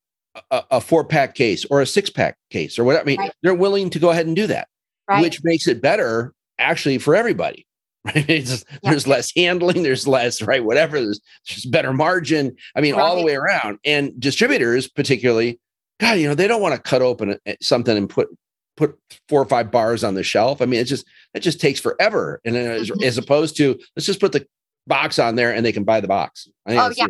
a, 0.51 0.63
a 0.73 0.81
four 0.81 1.05
pack 1.05 1.35
case 1.35 1.65
or 1.71 1.81
a 1.81 1.87
six 1.87 2.11
pack 2.11 2.37
case 2.51 2.79
or 2.79 2.85
whatever. 2.85 3.03
I 3.03 3.07
mean, 3.07 3.19
right. 3.19 3.33
they're 3.43 3.55
willing 3.55 3.91
to 3.91 3.99
go 3.99 4.11
ahead 4.11 4.27
and 4.27 4.37
do 4.37 4.47
that, 4.47 4.69
right. 5.09 5.23
which 5.23 5.43
makes 5.43 5.67
it 5.67 5.81
better 5.81 6.33
actually 6.59 6.99
for 6.99 7.15
everybody. 7.15 7.66
Right? 8.15 8.27
Just, 8.27 8.67
yeah. 8.83 8.91
There's 8.91 9.07
less 9.07 9.33
handling, 9.37 9.83
there's 9.83 10.07
less, 10.07 10.41
right? 10.43 10.65
Whatever, 10.65 11.01
there's, 11.01 11.21
there's 11.49 11.65
better 11.65 11.93
margin. 11.93 12.57
I 12.75 12.81
mean, 12.81 12.95
right. 12.95 13.03
all 13.03 13.17
the 13.17 13.23
way 13.23 13.35
around. 13.35 13.79
And 13.85 14.19
distributors, 14.19 14.89
particularly, 14.89 15.59
God, 15.99 16.19
you 16.19 16.29
know, 16.29 16.35
they 16.35 16.47
don't 16.47 16.63
want 16.63 16.75
to 16.75 16.81
cut 16.81 17.03
open 17.03 17.39
something 17.61 17.97
and 17.97 18.09
put 18.09 18.29
put 18.77 18.99
four 19.29 19.41
or 19.41 19.47
five 19.47 19.71
bars 19.71 20.05
on 20.05 20.15
the 20.15 20.23
shelf. 20.23 20.61
I 20.61 20.67
mean, 20.67 20.81
it's 20.81 20.91
just 20.91 21.07
it 21.35 21.41
just 21.41 21.61
takes 21.61 21.81
forever. 21.81 22.41
And 22.45 22.57
as, 22.57 22.91
mm-hmm. 22.91 23.03
as 23.03 23.19
opposed 23.19 23.57
to 23.57 23.79
let's 23.97 24.07
just 24.07 24.21
put 24.21 24.33
the 24.33 24.47
box 24.87 25.19
on 25.19 25.35
there 25.35 25.53
and 25.53 25.65
they 25.65 25.73
can 25.73 25.85
buy 25.85 26.01
the 26.01 26.09
box. 26.09 26.49
oh 26.67 26.93
yeah. 26.97 27.07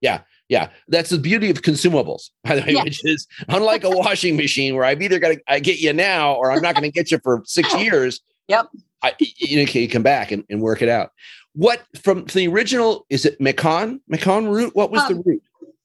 Yeah. 0.00 0.20
Yeah, 0.48 0.70
that's 0.88 1.10
the 1.10 1.18
beauty 1.18 1.48
of 1.48 1.62
consumables, 1.62 2.30
by 2.44 2.56
the 2.56 2.62
way, 2.62 2.72
yes. 2.72 2.84
which 2.84 3.04
is 3.04 3.28
unlike 3.48 3.84
a 3.84 3.90
washing 3.96 4.36
machine 4.36 4.74
where 4.74 4.84
I've 4.84 5.00
either 5.00 5.20
got 5.20 5.28
to 5.28 5.40
I 5.46 5.60
get 5.60 5.78
you 5.78 5.92
now 5.92 6.34
or 6.34 6.50
I'm 6.50 6.60
not 6.60 6.74
going 6.74 6.82
to 6.82 6.90
get 6.90 7.12
you 7.12 7.20
for 7.22 7.42
six 7.46 7.72
years. 7.76 8.20
Yep. 8.48 8.66
I, 9.02 9.14
you, 9.18 9.56
know, 9.56 9.70
you 9.70 9.88
come 9.88 10.02
back 10.02 10.32
and, 10.32 10.44
and 10.50 10.60
work 10.60 10.82
it 10.82 10.88
out. 10.88 11.12
What 11.54 11.82
from 12.02 12.24
the 12.26 12.46
original 12.48 13.06
is 13.10 13.24
it 13.24 13.40
Macon? 13.40 14.00
Macon 14.08 14.48
root? 14.48 14.74
What 14.74 14.90
was 14.90 15.02
um, 15.02 15.14
the 15.14 15.22
root? 15.24 15.42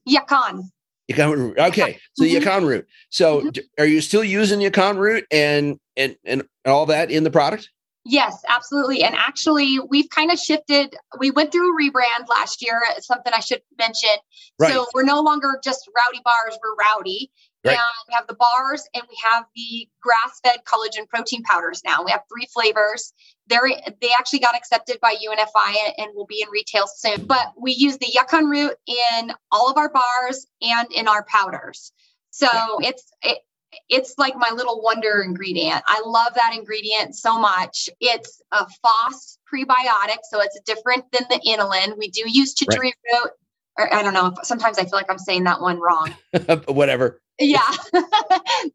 Yacon. 0.07 0.63
Yacon 1.11 1.37
root. 1.37 1.57
Okay. 1.57 1.97
So 2.13 2.23
mm-hmm. 2.23 2.43
Yacon 2.43 2.67
root. 2.67 2.87
So 3.09 3.41
mm-hmm. 3.41 3.81
are 3.81 3.85
you 3.85 4.01
still 4.01 4.23
using 4.23 4.59
Yacon 4.59 4.97
root 4.97 5.25
and 5.31 5.79
and 5.97 6.15
and 6.25 6.43
all 6.65 6.85
that 6.87 7.09
in 7.09 7.23
the 7.23 7.31
product? 7.31 7.69
Yes, 8.07 8.43
absolutely. 8.47 9.01
And 9.01 9.15
actually, 9.15 9.79
we've 9.89 10.09
kind 10.11 10.31
of 10.31 10.37
shifted. 10.37 10.95
We 11.17 11.31
went 11.31 11.51
through 11.51 11.75
a 11.75 11.81
rebrand 11.81 12.29
last 12.29 12.61
year, 12.61 12.79
something 12.99 13.33
I 13.35 13.39
should 13.39 13.61
mention. 13.79 14.11
Right. 14.59 14.71
So 14.71 14.85
we're 14.93 15.03
no 15.03 15.21
longer 15.21 15.59
just 15.63 15.89
rowdy 15.97 16.21
bars, 16.23 16.57
we're 16.61 16.75
rowdy. 16.75 17.31
Right. 17.65 17.73
And 17.73 17.81
we 18.07 18.13
have 18.13 18.27
the 18.27 18.35
bars 18.35 18.87
and 18.93 19.03
we 19.09 19.17
have 19.23 19.45
the 19.55 19.87
grass 20.01 20.39
fed 20.43 20.59
collagen 20.65 21.07
protein 21.07 21.43
powders 21.43 21.81
now. 21.83 22.03
We 22.03 22.11
have 22.11 22.21
three 22.31 22.47
flavors. 22.53 23.11
They're, 23.47 23.69
they 24.01 24.09
actually 24.17 24.39
got 24.39 24.55
accepted 24.55 24.99
by 25.01 25.15
UNFI 25.15 25.75
and 25.97 26.11
will 26.13 26.27
be 26.27 26.41
in 26.41 26.49
retail 26.51 26.85
soon. 26.87 27.25
But 27.25 27.53
we 27.59 27.71
use 27.71 27.97
the 27.97 28.07
Yacon 28.07 28.49
root 28.49 28.75
in 28.87 29.31
all 29.51 29.69
of 29.69 29.77
our 29.77 29.89
bars 29.89 30.45
and 30.61 30.87
in 30.91 31.07
our 31.07 31.25
powders. 31.25 31.91
So 32.29 32.47
yeah. 32.51 32.89
it's 32.89 33.11
it, 33.23 33.39
it's 33.89 34.15
like 34.17 34.35
my 34.35 34.51
little 34.53 34.81
wonder 34.81 35.21
ingredient. 35.21 35.81
I 35.87 36.01
love 36.05 36.33
that 36.35 36.53
ingredient 36.55 37.15
so 37.15 37.39
much. 37.39 37.89
It's 37.99 38.41
a 38.51 38.65
FOS 38.83 39.37
prebiotic, 39.51 40.19
so 40.29 40.41
it's 40.41 40.59
different 40.65 41.05
than 41.11 41.23
the 41.29 41.39
inulin. 41.47 41.97
We 41.97 42.09
do 42.09 42.23
use 42.25 42.53
chicory 42.53 42.93
right. 43.11 43.21
root, 43.21 43.31
or 43.77 43.93
I 43.93 44.03
don't 44.03 44.13
know. 44.13 44.33
Sometimes 44.43 44.77
I 44.77 44.83
feel 44.83 44.93
like 44.93 45.09
I'm 45.09 45.19
saying 45.19 45.45
that 45.45 45.61
one 45.61 45.79
wrong. 45.79 46.13
Whatever. 46.67 47.21
Yeah, 47.39 47.69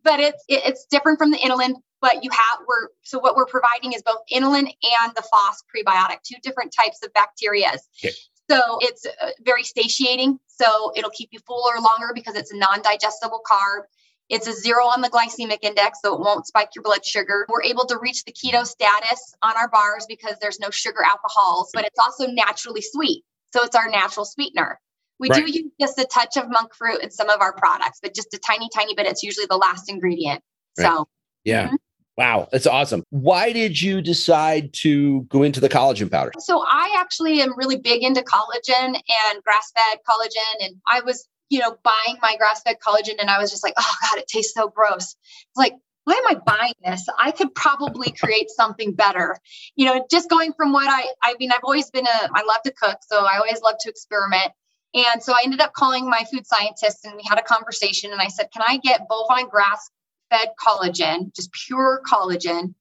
but 0.05 0.21
it's 0.21 0.45
it's 0.49 0.87
different 0.87 1.19
from 1.19 1.31
the 1.31 1.39
inulin. 1.39 1.75
But 2.01 2.25
you 2.25 2.31
have 2.31 2.61
we're 2.67 2.89
so 3.03 3.19
what 3.19 3.37
we're 3.37 3.47
providing 3.47 3.93
is 3.93 4.03
both 4.03 4.21
inulin 4.33 4.65
and 4.65 5.15
the 5.15 5.23
FOS 5.23 5.65
prebiotic, 5.75 6.19
two 6.23 6.37
different 6.43 6.75
types 6.75 7.03
of 7.05 7.13
bacteria. 7.13 7.73
Okay. 8.05 8.15
So 8.51 8.79
it's 8.81 9.07
uh, 9.07 9.31
very 9.43 9.63
satiating. 9.63 10.41
So 10.49 10.93
it'll 10.97 11.11
keep 11.11 11.29
you 11.33 11.39
fuller 11.47 11.77
longer 11.77 12.13
because 12.15 12.35
it's 12.35 12.53
a 12.53 12.57
non-digestible 12.57 13.43
carb. 13.49 13.83
It's 14.29 14.47
a 14.47 14.53
zero 14.53 14.87
on 14.87 15.01
the 15.01 15.09
glycemic 15.09 15.59
index, 15.63 16.01
so 16.03 16.15
it 16.15 16.21
won't 16.21 16.47
spike 16.47 16.71
your 16.75 16.83
blood 16.83 17.05
sugar. 17.05 17.47
We're 17.49 17.65
able 17.65 17.85
to 17.87 17.99
reach 17.99 18.25
the 18.25 18.33
keto 18.33 18.65
status 18.67 19.35
on 19.43 19.57
our 19.57 19.69
bars 19.69 20.07
because 20.09 20.37
there's 20.41 20.61
no 20.61 20.71
sugar 20.71 21.03
alcohols, 21.05 21.71
but 21.75 21.85
it's 21.85 21.99
also 21.99 22.27
naturally 22.27 22.81
sweet. 22.81 23.25
So 23.53 23.65
it's 23.65 23.75
our 23.75 23.89
natural 23.89 24.25
sweetener. 24.25 24.81
We 25.21 25.29
right. 25.29 25.45
do 25.45 25.53
use 25.53 25.71
just 25.81 25.99
a 25.99 26.07
touch 26.07 26.37
of 26.37 26.51
monk 26.51 26.75
fruit 26.75 27.03
in 27.03 27.11
some 27.11 27.29
of 27.29 27.41
our 27.41 27.53
products, 27.53 28.01
but 28.03 28.15
just 28.15 28.35
a 28.35 28.39
tiny, 28.39 28.69
tiny 28.75 28.95
bit. 28.95 29.07
It's 29.07 29.23
usually 29.23 29.47
the 29.49 29.57
last 29.57 29.89
ingredient. 29.89 30.43
Right. 30.79 30.87
So, 30.87 31.09
yeah. 31.45 31.67
Mm-hmm. 31.67 31.77
Wow, 32.17 32.49
that's 32.51 32.67
awesome. 32.67 33.05
Why 33.11 33.53
did 33.53 33.81
you 33.81 34.03
decide 34.03 34.73
to 34.75 35.23
go 35.23 35.43
into 35.43 35.61
the 35.61 35.69
collagen 35.69 36.11
powder? 36.11 36.33
So, 36.39 36.65
I 36.67 36.97
actually 36.99 37.41
am 37.41 37.57
really 37.57 37.77
big 37.77 38.03
into 38.03 38.23
collagen 38.23 38.89
and 38.89 39.43
grass 39.45 39.73
fed 39.77 39.99
collagen. 40.09 40.67
And 40.67 40.77
I 40.87 41.01
was 41.03 41.29
you 41.51 41.59
know, 41.59 41.77
buying 41.83 42.17
my 42.23 42.37
grass 42.37 42.63
fed 42.63 42.77
collagen 42.85 43.17
and 43.19 43.29
I 43.29 43.39
was 43.39 43.51
just 43.51 43.63
like, 43.63 43.75
oh 43.77 43.95
God, 44.03 44.19
it 44.19 44.29
tastes 44.29 44.55
so 44.55 44.69
gross. 44.69 45.17
Like, 45.57 45.75
why 46.05 46.15
am 46.15 46.37
I 46.37 46.41
buying 46.47 46.75
this? 46.85 47.07
I 47.19 47.31
could 47.33 47.55
probably 47.55 48.13
create 48.13 48.49
something 48.51 48.95
better. 48.95 49.37
You 49.77 49.87
know, 49.87 50.07
just 50.11 50.31
going 50.31 50.53
from 50.55 50.73
what 50.73 50.89
I, 50.89 51.09
I 51.23 51.35
mean, 51.39 51.53
I've 51.53 51.65
always 51.65 51.91
been 51.91 52.07
a, 52.07 52.31
I 52.35 52.43
love 52.43 52.63
to 52.65 52.73
cook. 52.73 52.99
So 53.07 53.25
I 53.25 53.37
always 53.37 53.61
love 53.61 53.75
to 53.81 53.91
experiment. 53.91 54.53
And 54.95 55.23
so 55.23 55.33
I 55.33 55.43
ended 55.45 55.61
up 55.61 55.73
calling 55.73 56.09
my 56.09 56.25
food 56.31 56.47
scientist 56.47 57.05
and 57.05 57.15
we 57.15 57.23
had 57.29 57.39
a 57.39 57.43
conversation 57.43 58.13
and 58.13 58.21
I 58.21 58.29
said, 58.29 58.49
can 58.53 58.63
I 58.67 58.79
get 58.79 59.09
bovine 59.09 59.49
grass 59.49 59.89
fed 60.31 60.49
collagen, 60.65 61.35
just 61.35 61.51
pure 61.67 62.03
collagen, 62.07 62.75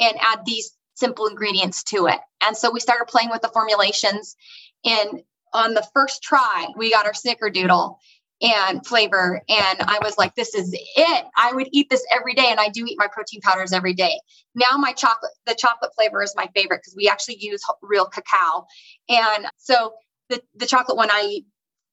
and 0.00 0.16
add 0.20 0.40
these 0.46 0.72
simple 0.94 1.26
ingredients 1.26 1.82
to 1.84 2.06
it? 2.06 2.20
And 2.44 2.56
so 2.56 2.70
we 2.70 2.80
started 2.80 3.06
playing 3.06 3.30
with 3.30 3.42
the 3.42 3.48
formulations. 3.48 4.36
And 4.84 5.22
on 5.52 5.74
the 5.74 5.86
first 5.94 6.22
try, 6.22 6.68
we 6.76 6.90
got 6.92 7.06
our 7.06 7.12
snickerdoodle 7.12 7.96
and 8.40 8.86
flavor. 8.86 9.42
And 9.48 9.78
I 9.80 9.98
was 10.02 10.16
like, 10.16 10.36
this 10.36 10.54
is 10.54 10.72
it. 10.72 11.24
I 11.36 11.52
would 11.52 11.68
eat 11.72 11.90
this 11.90 12.06
every 12.14 12.34
day. 12.34 12.46
And 12.50 12.60
I 12.60 12.68
do 12.68 12.84
eat 12.86 12.96
my 12.96 13.08
protein 13.08 13.40
powders 13.40 13.72
every 13.72 13.94
day. 13.94 14.20
Now 14.54 14.76
my 14.76 14.92
chocolate, 14.92 15.32
the 15.46 15.56
chocolate 15.56 15.90
flavor 15.96 16.22
is 16.22 16.34
my 16.36 16.48
favorite 16.54 16.78
because 16.78 16.94
we 16.96 17.08
actually 17.08 17.38
use 17.40 17.62
real 17.82 18.06
cacao. 18.06 18.66
And 19.08 19.46
so 19.56 19.92
the, 20.28 20.42
the 20.54 20.66
chocolate 20.66 20.96
one 20.96 21.08
I 21.10 21.40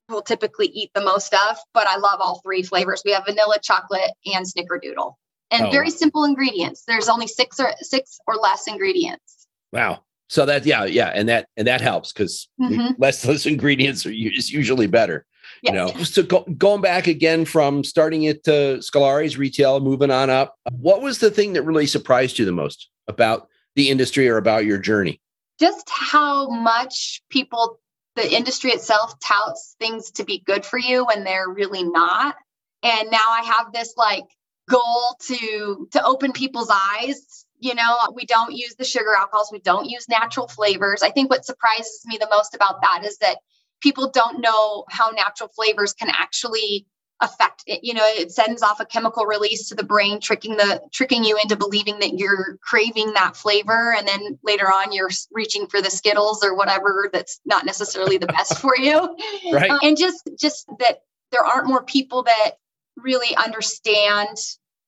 will 0.10 0.22
typically 0.22 0.68
eat 0.68 0.92
the 0.94 1.04
most 1.04 1.34
of, 1.34 1.58
but 1.74 1.88
I 1.88 1.98
love 1.98 2.20
all 2.20 2.42
three 2.44 2.64
flavors. 2.64 3.02
We 3.04 3.12
have 3.12 3.26
vanilla, 3.26 3.58
chocolate, 3.62 4.12
and 4.26 4.46
snickerdoodle. 4.46 5.14
And 5.52 5.68
oh. 5.68 5.72
very 5.72 5.90
simple 5.90 6.24
ingredients. 6.24 6.84
There's 6.88 7.10
only 7.10 7.28
six 7.28 7.60
or 7.60 7.74
six 7.82 8.20
or 8.28 8.36
less 8.36 8.68
ingredients. 8.68 9.48
Wow. 9.72 10.04
So 10.28 10.46
that 10.48 10.66
yeah 10.66 10.86
yeah 10.86 11.12
and 11.14 11.30
that 11.30 11.48
and 11.56 11.68
that 11.68 11.82
helps 11.82 12.12
because 12.12 12.48
mm-hmm. 12.60 12.94
less 12.98 13.24
less 13.26 13.46
ingredients 13.46 14.06
are 14.06 14.12
is 14.12 14.52
usually 14.52 14.88
better. 14.88 15.26
You 15.62 15.72
know, 15.72 15.88
so 16.04 16.22
go, 16.22 16.42
going 16.58 16.82
back 16.82 17.08
again 17.08 17.44
from 17.44 17.84
starting 17.84 18.28
at 18.28 18.48
uh, 18.48 18.78
Scolari's 18.82 19.38
retail, 19.38 19.80
moving 19.80 20.12
on 20.12 20.30
up. 20.30 20.56
What 20.72 21.02
was 21.02 21.20
the 21.20 21.32
thing 21.32 21.54
that 21.54 21.64
really 21.64 21.88
surprised 21.88 22.38
you 22.38 22.46
the 22.46 22.52
most 22.52 22.90
about 23.08 23.48
the 23.76 23.90
industry 23.90 24.30
or 24.30 24.38
about 24.38 24.66
your 24.66 24.78
journey? 24.78 25.22
Just 25.60 25.90
how 25.90 26.50
much 26.50 27.22
people, 27.30 27.80
the 28.16 28.34
industry 28.34 28.72
itself, 28.72 29.20
touts 29.20 29.76
things 29.80 30.12
to 30.12 30.24
be 30.24 30.44
good 30.46 30.66
for 30.66 30.80
you 30.80 31.06
when 31.06 31.24
they're 31.24 31.50
really 31.50 31.84
not. 31.84 32.36
And 32.84 33.12
now 33.12 33.28
I 33.30 33.44
have 33.58 33.74
this 33.74 33.96
like 33.98 34.26
goal 34.70 35.18
to 35.28 35.88
to 35.92 36.04
open 36.04 36.32
people's 36.32 36.72
eyes 36.72 37.46
you 37.60 37.74
know, 37.74 37.98
we 38.14 38.26
don't 38.26 38.54
use 38.54 38.76
the 38.76 38.84
sugar 38.84 39.14
alcohols, 39.16 39.50
we 39.52 39.60
don't 39.60 39.90
use 39.90 40.10
natural 40.10 40.48
flavors. 40.48 41.02
I 41.02 41.12
think 41.12 41.30
what 41.30 41.46
surprises 41.46 42.04
me 42.06 42.18
the 42.20 42.28
most 42.30 42.54
about 42.54 42.82
that 42.82 43.04
is 43.06 43.18
that 43.20 43.38
people 43.82 44.12
don't 44.12 44.42
know 44.42 44.86
how 44.90 45.10
natural 45.10 45.50
flavors 45.50 45.94
can 45.94 46.10
actually 46.10 46.86
affect 47.22 47.64
it 47.66 47.80
you 47.82 47.94
know 47.94 48.04
it 48.04 48.30
sends 48.30 48.62
off 48.62 48.82
a 48.82 48.86
chemical 48.86 49.26
release 49.26 49.70
to 49.70 49.76
the 49.76 49.84
brain 49.84 50.20
tricking 50.20 50.58
the 50.58 50.82
tricking 50.92 51.24
you 51.24 51.38
into 51.42 51.56
believing 51.56 51.98
that 52.00 52.18
you're 52.18 52.58
craving 52.62 53.14
that 53.14 53.38
flavor 53.38 53.94
and 53.98 54.06
then 54.06 54.38
later 54.44 54.66
on 54.66 54.92
you're 54.92 55.10
reaching 55.32 55.66
for 55.68 55.82
the 55.82 55.90
skittles 55.90 56.44
or 56.44 56.56
whatever 56.56 57.10
that's 57.14 57.40
not 57.46 57.66
necessarily 57.66 58.18
the 58.18 58.28
best 58.28 58.58
for 58.60 58.76
you 58.78 59.16
right 59.54 59.72
uh, 59.72 59.80
and 59.82 59.98
just 59.98 60.30
just 60.38 60.68
that 60.80 61.00
there 61.32 61.46
aren't 61.46 61.68
more 61.68 61.84
people 61.84 62.24
that 62.24 62.52
really 62.98 63.34
understand 63.38 64.38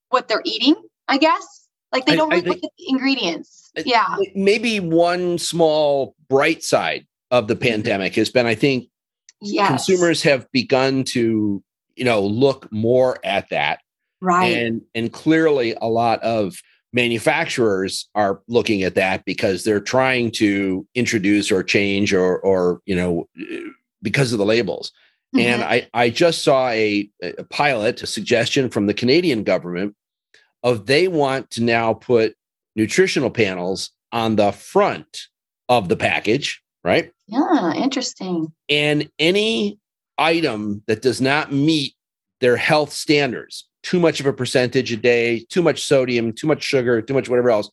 what 0.09 0.27
they're 0.27 0.41
eating 0.43 0.75
i 1.07 1.17
guess 1.17 1.57
like 1.91 2.05
they 2.05 2.15
don't 2.15 2.33
I, 2.33 2.37
look 2.37 2.57
at 2.57 2.61
the 2.77 2.89
ingredients. 2.89 3.71
Yeah. 3.85 4.15
Maybe 4.35 4.79
one 4.79 5.37
small 5.37 6.15
bright 6.29 6.63
side 6.63 7.05
of 7.31 7.47
the 7.47 7.55
mm-hmm. 7.55 7.63
pandemic 7.63 8.15
has 8.15 8.29
been, 8.29 8.45
I 8.45 8.55
think, 8.55 8.89
yes. 9.41 9.67
consumers 9.67 10.23
have 10.23 10.51
begun 10.51 11.03
to, 11.05 11.63
you 11.97 12.05
know, 12.05 12.21
look 12.21 12.71
more 12.71 13.17
at 13.23 13.49
that. 13.49 13.79
Right. 14.21 14.57
And 14.57 14.81
and 14.95 15.11
clearly 15.11 15.75
a 15.81 15.87
lot 15.87 16.21
of 16.23 16.61
manufacturers 16.93 18.09
are 18.15 18.41
looking 18.47 18.83
at 18.83 18.95
that 18.95 19.25
because 19.25 19.63
they're 19.63 19.79
trying 19.79 20.31
to 20.31 20.87
introduce 20.95 21.51
or 21.51 21.63
change 21.63 22.13
or 22.13 22.39
or 22.39 22.81
you 22.85 22.95
know 22.95 23.27
because 24.01 24.31
of 24.31 24.39
the 24.39 24.45
labels. 24.45 24.91
Mm-hmm. 25.35 25.47
And 25.47 25.63
I 25.63 25.87
I 25.93 26.09
just 26.09 26.43
saw 26.43 26.69
a, 26.69 27.09
a 27.21 27.43
pilot, 27.45 28.01
a 28.01 28.07
suggestion 28.07 28.69
from 28.69 28.87
the 28.87 28.93
Canadian 28.93 29.43
government 29.43 29.95
of 30.63 30.85
they 30.85 31.07
want 31.07 31.51
to 31.51 31.63
now 31.63 31.93
put 31.93 32.35
nutritional 32.75 33.29
panels 33.29 33.91
on 34.11 34.35
the 34.35 34.51
front 34.51 35.27
of 35.69 35.89
the 35.89 35.97
package, 35.97 36.61
right? 36.83 37.11
Yeah, 37.27 37.73
interesting. 37.73 38.53
And 38.69 39.09
any 39.19 39.79
item 40.17 40.83
that 40.87 41.01
does 41.01 41.21
not 41.21 41.51
meet 41.51 41.93
their 42.39 42.57
health 42.57 42.91
standards, 42.91 43.67
too 43.83 43.99
much 43.99 44.19
of 44.19 44.25
a 44.25 44.33
percentage 44.33 44.91
a 44.91 44.97
day, 44.97 45.45
too 45.49 45.61
much 45.61 45.83
sodium, 45.83 46.33
too 46.33 46.47
much 46.47 46.63
sugar, 46.63 47.01
too 47.01 47.13
much 47.13 47.29
whatever 47.29 47.49
else, 47.49 47.69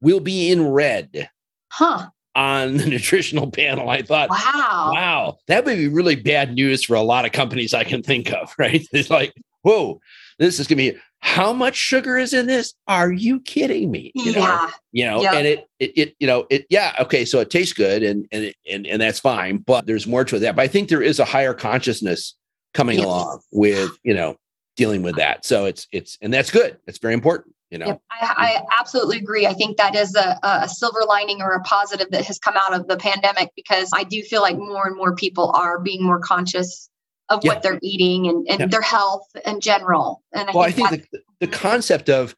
will 0.00 0.20
be 0.20 0.50
in 0.50 0.68
red. 0.68 1.28
Huh. 1.70 2.08
on 2.34 2.78
the 2.78 2.86
nutritional 2.90 3.50
panel. 3.50 3.90
I 3.90 4.02
thought, 4.02 4.30
wow, 4.30 4.90
wow, 4.92 5.36
that 5.48 5.64
would 5.64 5.76
be 5.76 5.88
really 5.88 6.16
bad 6.16 6.54
news 6.54 6.82
for 6.84 6.94
a 6.94 7.02
lot 7.02 7.26
of 7.26 7.32
companies 7.32 7.74
I 7.74 7.84
can 7.84 8.02
think 8.02 8.32
of, 8.32 8.54
right? 8.58 8.86
It's 8.92 9.10
like, 9.10 9.34
whoa, 9.62 10.00
this 10.38 10.58
is 10.58 10.66
going 10.66 10.78
to 10.78 10.92
be 10.92 10.98
how 11.20 11.52
much 11.52 11.76
sugar 11.76 12.16
is 12.16 12.32
in 12.32 12.46
this? 12.46 12.74
Are 12.86 13.12
you 13.12 13.40
kidding 13.40 13.90
me? 13.90 14.12
You 14.14 14.32
yeah. 14.32 14.40
Know? 14.40 14.68
You 14.92 15.04
know, 15.04 15.22
yep. 15.22 15.34
and 15.34 15.46
it, 15.46 15.68
it, 15.78 15.92
it, 15.96 16.16
you 16.18 16.26
know, 16.26 16.46
it, 16.50 16.66
yeah, 16.70 16.94
okay. 17.00 17.24
So 17.24 17.40
it 17.40 17.50
tastes 17.50 17.72
good 17.72 18.02
and, 18.02 18.26
and, 18.32 18.54
and, 18.70 18.86
and 18.86 19.02
that's 19.02 19.20
fine, 19.20 19.58
but 19.58 19.86
there's 19.86 20.06
more 20.06 20.24
to 20.24 20.38
that. 20.38 20.56
But 20.56 20.62
I 20.62 20.68
think 20.68 20.88
there 20.88 21.02
is 21.02 21.18
a 21.18 21.24
higher 21.24 21.54
consciousness 21.54 22.34
coming 22.74 22.98
yes. 22.98 23.06
along 23.06 23.40
with, 23.52 23.90
you 24.02 24.14
know, 24.14 24.36
dealing 24.76 25.02
with 25.02 25.16
that. 25.16 25.44
So 25.44 25.64
it's, 25.64 25.86
it's, 25.92 26.18
and 26.22 26.32
that's 26.32 26.50
good. 26.50 26.78
It's 26.86 26.98
very 26.98 27.14
important 27.14 27.54
you 27.70 27.78
know 27.78 27.86
yep. 27.86 28.02
I, 28.10 28.62
I, 28.66 28.80
absolutely 28.80 29.18
agree 29.18 29.46
i 29.46 29.52
think 29.52 29.76
that 29.76 29.94
is 29.94 30.14
a, 30.14 30.38
a, 30.42 30.68
silver 30.68 31.00
lining 31.06 31.42
or 31.42 31.52
a 31.52 31.60
positive 31.62 32.10
that 32.12 32.24
has 32.24 32.38
come 32.38 32.54
out 32.56 32.74
of 32.74 32.86
the 32.86 32.96
pandemic 32.96 33.50
because 33.54 33.90
i 33.94 34.04
do 34.04 34.22
feel 34.22 34.40
like 34.40 34.56
more 34.56 34.86
and 34.86 34.96
more 34.96 35.14
people 35.14 35.52
are 35.54 35.78
being 35.78 36.02
more 36.02 36.18
conscious 36.18 36.88
of 37.30 37.44
yeah. 37.44 37.52
what 37.52 37.62
they're 37.62 37.78
eating 37.82 38.26
and, 38.28 38.46
and 38.48 38.60
yeah. 38.60 38.66
their 38.66 38.82
health 38.82 39.26
in 39.44 39.60
general. 39.60 40.22
And 40.32 40.48
I 40.48 40.52
well, 40.52 40.70
think 40.70 40.86
I 40.86 40.90
think 40.90 41.10
the, 41.10 41.20
the 41.40 41.46
concept 41.46 42.08
of 42.08 42.34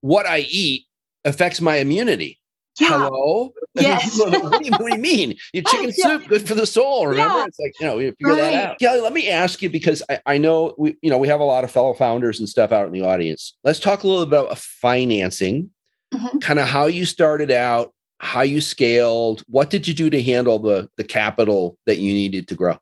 what 0.00 0.26
I 0.26 0.40
eat 0.40 0.86
affects 1.24 1.60
my 1.60 1.76
immunity. 1.76 2.40
Yeah. 2.80 2.88
Hello? 2.88 3.52
Yes. 3.74 4.18
what, 4.18 4.30
do 4.30 4.66
you, 4.66 4.70
what, 4.72 4.80
do 4.80 4.94
you, 4.94 5.00
mean? 5.00 5.34
Your 5.54 5.62
chicken 5.62 5.92
soup, 5.92 6.28
good 6.28 6.46
for 6.46 6.54
the 6.54 6.66
soul. 6.66 7.06
Remember? 7.06 7.38
Yeah. 7.38 7.46
It's 7.46 7.58
like, 7.58 7.72
you 7.80 7.86
know, 7.86 7.98
you 7.98 8.12
figure 8.12 8.34
right. 8.34 8.40
that 8.42 8.70
out. 8.72 8.76
Yeah, 8.80 8.92
let 8.96 9.14
me 9.14 9.30
ask 9.30 9.62
you 9.62 9.70
because 9.70 10.02
I, 10.10 10.20
I 10.26 10.36
know 10.36 10.74
we, 10.76 10.94
you 11.00 11.08
know, 11.08 11.16
we 11.16 11.26
have 11.28 11.40
a 11.40 11.44
lot 11.44 11.64
of 11.64 11.70
fellow 11.70 11.94
founders 11.94 12.38
and 12.38 12.46
stuff 12.46 12.70
out 12.70 12.86
in 12.86 12.92
the 12.92 13.00
audience. 13.00 13.56
Let's 13.64 13.80
talk 13.80 14.02
a 14.02 14.06
little 14.06 14.26
bit 14.26 14.40
about 14.40 14.58
financing, 14.58 15.70
mm-hmm. 16.12 16.38
kind 16.40 16.58
of 16.58 16.68
how 16.68 16.84
you 16.84 17.06
started 17.06 17.50
out, 17.50 17.94
how 18.22 18.42
you 18.42 18.60
scaled, 18.60 19.42
what 19.48 19.70
did 19.70 19.88
you 19.88 19.94
do 19.94 20.10
to 20.10 20.22
handle 20.22 20.58
the 20.58 20.88
the 20.98 21.04
capital 21.04 21.78
that 21.86 21.96
you 21.96 22.12
needed 22.12 22.48
to 22.48 22.54
grow? 22.54 22.78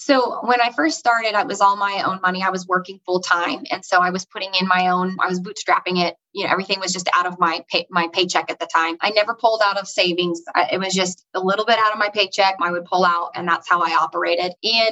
So 0.00 0.46
when 0.46 0.60
I 0.60 0.70
first 0.70 0.96
started, 0.96 1.36
it 1.36 1.46
was 1.48 1.60
all 1.60 1.74
my 1.74 2.04
own 2.06 2.20
money. 2.22 2.40
I 2.40 2.50
was 2.50 2.68
working 2.68 3.00
full 3.04 3.18
time, 3.18 3.64
and 3.68 3.84
so 3.84 3.98
I 3.98 4.10
was 4.10 4.24
putting 4.24 4.54
in 4.54 4.68
my 4.68 4.90
own. 4.90 5.16
I 5.20 5.26
was 5.26 5.40
bootstrapping 5.40 5.98
it. 5.98 6.14
You 6.32 6.44
know, 6.44 6.52
everything 6.52 6.78
was 6.78 6.92
just 6.92 7.08
out 7.16 7.26
of 7.26 7.40
my 7.40 7.64
pay, 7.68 7.84
my 7.90 8.06
paycheck 8.12 8.48
at 8.48 8.60
the 8.60 8.68
time. 8.72 8.96
I 9.00 9.10
never 9.10 9.34
pulled 9.34 9.60
out 9.60 9.76
of 9.76 9.88
savings. 9.88 10.40
It 10.70 10.78
was 10.78 10.94
just 10.94 11.26
a 11.34 11.40
little 11.40 11.64
bit 11.64 11.80
out 11.80 11.92
of 11.92 11.98
my 11.98 12.10
paycheck. 12.10 12.54
I 12.60 12.70
would 12.70 12.84
pull 12.84 13.04
out, 13.04 13.32
and 13.34 13.48
that's 13.48 13.68
how 13.68 13.82
I 13.82 13.98
operated. 14.00 14.52
In 14.62 14.90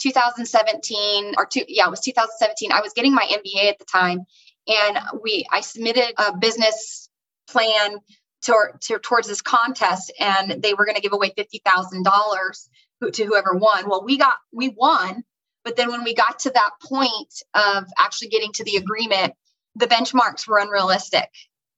2017 0.00 1.34
or 1.36 1.44
two, 1.44 1.64
yeah, 1.68 1.86
it 1.86 1.90
was 1.90 2.00
2017. 2.00 2.72
I 2.72 2.80
was 2.80 2.94
getting 2.94 3.14
my 3.14 3.24
MBA 3.30 3.68
at 3.68 3.78
the 3.78 3.84
time, 3.84 4.24
and 4.66 4.98
we 5.22 5.44
I 5.52 5.60
submitted 5.60 6.14
a 6.16 6.34
business 6.34 7.10
plan 7.46 7.98
to, 8.46 8.54
to, 8.80 8.98
towards 9.00 9.28
this 9.28 9.42
contest 9.42 10.12
and 10.18 10.62
they 10.62 10.72
were 10.74 10.84
going 10.84 10.94
to 10.94 11.02
give 11.02 11.12
away 11.12 11.32
$50,000 11.36 12.68
to 13.12 13.24
whoever 13.24 13.54
won. 13.54 13.88
Well, 13.88 14.04
we 14.04 14.18
got 14.18 14.34
we 14.52 14.68
won, 14.68 15.24
but 15.64 15.76
then 15.76 15.90
when 15.90 16.04
we 16.04 16.14
got 16.14 16.40
to 16.40 16.50
that 16.50 16.70
point 16.82 17.42
of 17.54 17.84
actually 17.98 18.28
getting 18.28 18.52
to 18.52 18.64
the 18.64 18.76
agreement, 18.76 19.34
the 19.74 19.86
benchmarks 19.86 20.46
were 20.48 20.58
unrealistic. 20.58 21.28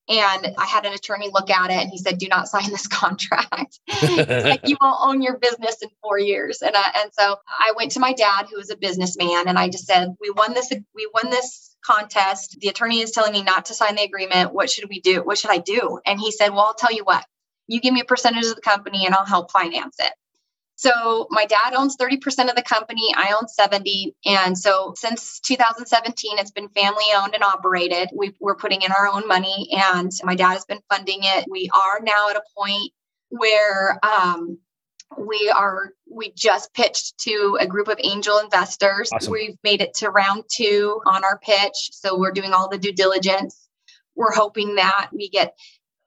And 0.09 0.55
I 0.57 0.65
had 0.65 0.87
an 0.87 0.95
attorney 0.95 1.29
look 1.31 1.51
at 1.51 1.71
it 1.71 1.83
and 1.83 1.91
he 1.91 1.99
said, 1.99 2.19
do 2.19 2.29
not 2.29 2.49
sign 2.49 2.71
this 2.71 2.87
contract. 2.87 3.79
like 4.03 4.67
you 4.67 4.77
won't 4.81 5.01
own 5.01 5.23
your 5.23 5.37
business 5.37 5.83
in 5.83 5.91
four 6.03 6.19
years. 6.19 6.63
And, 6.63 6.75
I, 6.75 6.93
and 7.03 7.11
so 7.13 7.37
I 7.47 7.73
went 7.77 7.93
to 7.93 8.01
my 8.01 8.15
dad, 8.15 8.47
who 8.51 8.57
was 8.57 8.71
a 8.71 8.77
businessman, 8.77 9.49
and 9.49 9.59
I 9.59 9.69
just 9.69 9.87
said, 9.87 10.15
we 10.21 10.31
won 10.31 10.55
this, 10.55 10.73
we 10.95 11.11
won 11.13 11.29
this 11.31 11.77
contest. 11.85 12.57
The 12.61 12.69
attorney 12.69 13.01
is 13.01 13.11
telling 13.11 13.33
me 13.33 13.43
not 13.43 13.67
to 13.67 13.75
sign 13.75 13.97
the 13.97 14.03
agreement. 14.03 14.55
What 14.55 14.71
should 14.71 14.89
we 14.89 15.01
do? 15.01 15.23
What 15.23 15.37
should 15.37 15.51
I 15.51 15.59
do? 15.59 16.01
And 16.07 16.19
he 16.19 16.33
said, 16.33 16.51
well, 16.51 16.61
I'll 16.61 16.75
tell 16.75 16.93
you 16.93 17.05
what, 17.05 17.25
you 17.67 17.81
give 17.81 17.93
me 17.93 18.01
a 18.01 18.07
percentage 18.07 18.47
of 18.47 18.55
the 18.55 18.63
company 18.63 19.05
and 19.05 19.15
I'll 19.15 19.27
help 19.27 19.53
finance 19.53 19.97
it. 19.99 20.13
So 20.79 21.27
my 21.31 21.45
dad 21.45 21.75
owns 21.75 21.97
30% 21.97 22.49
of 22.49 22.55
the 22.55 22.63
company, 22.63 23.13
I 23.17 23.35
own 23.37 23.49
70. 23.49 24.15
And 24.25 24.57
so 24.57 24.95
since 24.97 25.41
2017, 25.41 26.39
it's 26.39 26.53
been 26.53 26.69
family 26.69 27.03
owned 27.17 27.35
and 27.35 27.43
operated. 27.43 28.11
We, 28.15 28.33
are 28.47 28.55
putting 28.55 28.83
in 28.83 28.93
our 28.93 29.09
own 29.09 29.27
money 29.27 29.71
and 29.73 30.13
my 30.23 30.37
dad 30.37 30.53
has 30.53 30.65
been 30.67 30.79
funding 30.89 31.19
it. 31.23 31.47
We 31.51 31.69
are 31.75 31.99
now 32.01 32.31
at 32.31 32.37
a 32.37 32.43
point 32.57 32.93
where 33.31 33.99
um, 34.07 34.59
we 35.19 35.53
are 35.53 35.95
we 36.09 36.33
just 36.37 36.73
pitched 36.75 37.19
to 37.23 37.59
a 37.61 37.67
group 37.67 37.89
of 37.89 37.99
angel 38.01 38.39
investors. 38.39 39.11
Awesome. 39.13 39.33
We've 39.33 39.59
made 39.65 39.81
it 39.81 39.95
to 39.95 40.11
round 40.11 40.45
two 40.49 41.01
on 41.07 41.25
our 41.25 41.41
pitch. 41.41 41.91
So 41.91 42.17
we're 42.17 42.31
doing 42.31 42.53
all 42.53 42.69
the 42.69 42.79
due 42.79 42.93
diligence. 42.93 43.69
We're 44.15 44.33
hoping 44.33 44.77
that 44.77 45.09
we 45.13 45.29
get 45.29 45.57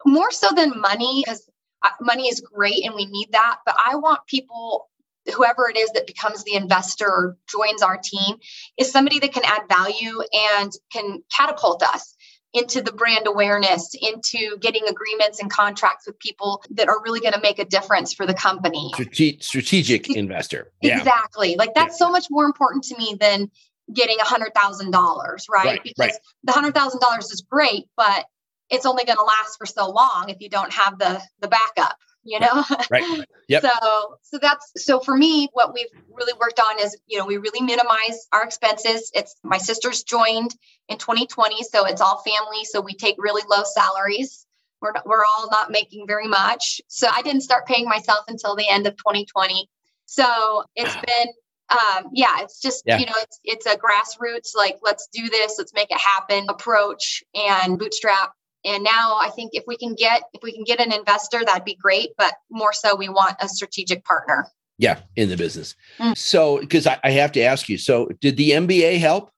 more 0.05 0.31
so 0.31 0.51
than 0.55 0.79
money 0.79 1.23
because 1.25 1.45
Uh, 1.83 1.89
money 1.99 2.27
is 2.27 2.39
great 2.39 2.85
and 2.85 2.93
we 2.95 3.05
need 3.05 3.31
that, 3.31 3.59
but 3.65 3.75
I 3.85 3.95
want 3.95 4.25
people 4.27 4.89
whoever 5.35 5.69
it 5.69 5.77
is 5.77 5.91
that 5.91 6.07
becomes 6.07 6.43
the 6.43 6.55
investor 6.55 7.07
or 7.07 7.37
joins 7.47 7.81
our 7.81 7.97
team 7.97 8.37
is 8.77 8.91
somebody 8.91 9.19
that 9.19 9.33
can 9.33 9.43
add 9.45 9.61
value 9.69 10.21
and 10.33 10.71
can 10.91 11.23
catapult 11.35 11.83
us 11.83 12.15
into 12.53 12.81
the 12.81 12.91
brand 12.91 13.27
awareness, 13.27 13.95
into 14.01 14.57
getting 14.59 14.85
agreements 14.87 15.39
and 15.39 15.49
contracts 15.49 16.05
with 16.05 16.19
people 16.19 16.61
that 16.71 16.89
are 16.89 17.01
really 17.01 17.21
going 17.21 17.33
to 17.33 17.39
make 17.39 17.59
a 17.59 17.65
difference 17.65 18.13
for 18.13 18.25
the 18.25 18.33
company. 18.33 18.91
Strate- 18.93 19.43
strategic 19.43 20.09
investor. 20.09 20.71
Yeah. 20.81 20.97
Exactly. 20.97 21.55
Like 21.55 21.73
that's 21.73 21.93
yeah. 21.93 22.05
so 22.05 22.11
much 22.11 22.27
more 22.29 22.45
important 22.45 22.83
to 22.85 22.97
me 22.97 23.15
than 23.19 23.49
getting 23.93 24.19
a 24.19 24.25
hundred 24.25 24.53
thousand 24.53 24.91
dollars, 24.91 25.47
right? 25.49 25.81
Because 25.81 25.95
right. 25.97 26.13
the 26.43 26.51
hundred 26.51 26.73
thousand 26.73 26.99
dollars 26.99 27.31
is 27.31 27.41
great, 27.41 27.85
but 27.95 28.25
it's 28.71 28.85
only 28.85 29.05
going 29.05 29.17
to 29.17 29.23
last 29.23 29.57
for 29.57 29.65
so 29.65 29.89
long 29.89 30.29
if 30.29 30.37
you 30.39 30.49
don't 30.49 30.73
have 30.73 30.97
the 30.97 31.21
the 31.39 31.47
backup 31.47 31.97
you 32.23 32.39
know? 32.39 32.63
Right. 32.89 33.03
Yep. 33.47 33.63
so 33.63 34.17
so 34.21 34.39
that's 34.41 34.71
so 34.77 35.01
for 35.01 35.17
me 35.17 35.49
what 35.51 35.73
we've 35.73 35.87
really 36.13 36.31
worked 36.39 36.61
on 36.61 36.81
is 36.81 36.97
you 37.05 37.19
know 37.19 37.25
we 37.25 37.35
really 37.35 37.59
minimize 37.59 38.25
our 38.31 38.45
expenses. 38.45 39.11
It's 39.13 39.35
my 39.43 39.57
sister's 39.57 40.03
joined 40.03 40.55
in 40.87 40.97
2020 40.97 41.61
so 41.63 41.85
it's 41.85 41.99
all 41.99 42.23
family 42.25 42.63
so 42.63 42.79
we 42.79 42.93
take 42.93 43.15
really 43.17 43.41
low 43.49 43.63
salaries. 43.65 44.45
We're, 44.81 44.93
we're 45.05 45.25
all 45.25 45.49
not 45.51 45.69
making 45.69 46.07
very 46.07 46.29
much. 46.29 46.79
So 46.87 47.09
i 47.11 47.21
didn't 47.23 47.41
start 47.41 47.67
paying 47.67 47.89
myself 47.89 48.23
until 48.29 48.55
the 48.55 48.69
end 48.69 48.87
of 48.87 48.95
2020 48.95 49.69
so 50.05 50.63
it's 50.77 50.95
been 50.95 51.27
um, 51.71 52.09
yeah, 52.13 52.41
it's 52.41 52.61
just 52.61 52.83
yeah. 52.85 52.99
you 52.99 53.05
know, 53.05 53.15
it's 53.17 53.39
it's 53.43 53.65
a 53.65 53.77
grassroots 53.77 54.55
like 54.55 54.77
let's 54.81 55.09
do 55.11 55.27
this, 55.29 55.55
let's 55.57 55.73
make 55.73 55.91
it 55.91 55.99
happen 55.99 56.45
approach 56.49 57.21
and 57.35 57.77
bootstrap 57.77 58.31
and 58.65 58.83
now 58.83 59.17
i 59.21 59.29
think 59.35 59.51
if 59.53 59.63
we 59.67 59.77
can 59.77 59.95
get 59.95 60.23
if 60.33 60.41
we 60.43 60.51
can 60.51 60.63
get 60.63 60.79
an 60.79 60.91
investor 60.91 61.43
that'd 61.45 61.65
be 61.65 61.75
great 61.75 62.11
but 62.17 62.35
more 62.49 62.73
so 62.73 62.95
we 62.95 63.09
want 63.09 63.35
a 63.39 63.47
strategic 63.47 64.03
partner. 64.05 64.47
Yeah 64.77 64.99
in 65.15 65.29
the 65.29 65.37
business. 65.37 65.75
Mm. 65.99 66.17
so 66.17 66.59
because 66.59 66.87
I, 66.87 66.99
I, 67.03 67.11
have 67.11 67.31
to 67.33 67.41
ask 67.41 67.69
you 67.69 67.77
so 67.77 68.09
did 68.19 68.37
the 68.37 68.51
mba 68.51 68.99
help 68.99 69.31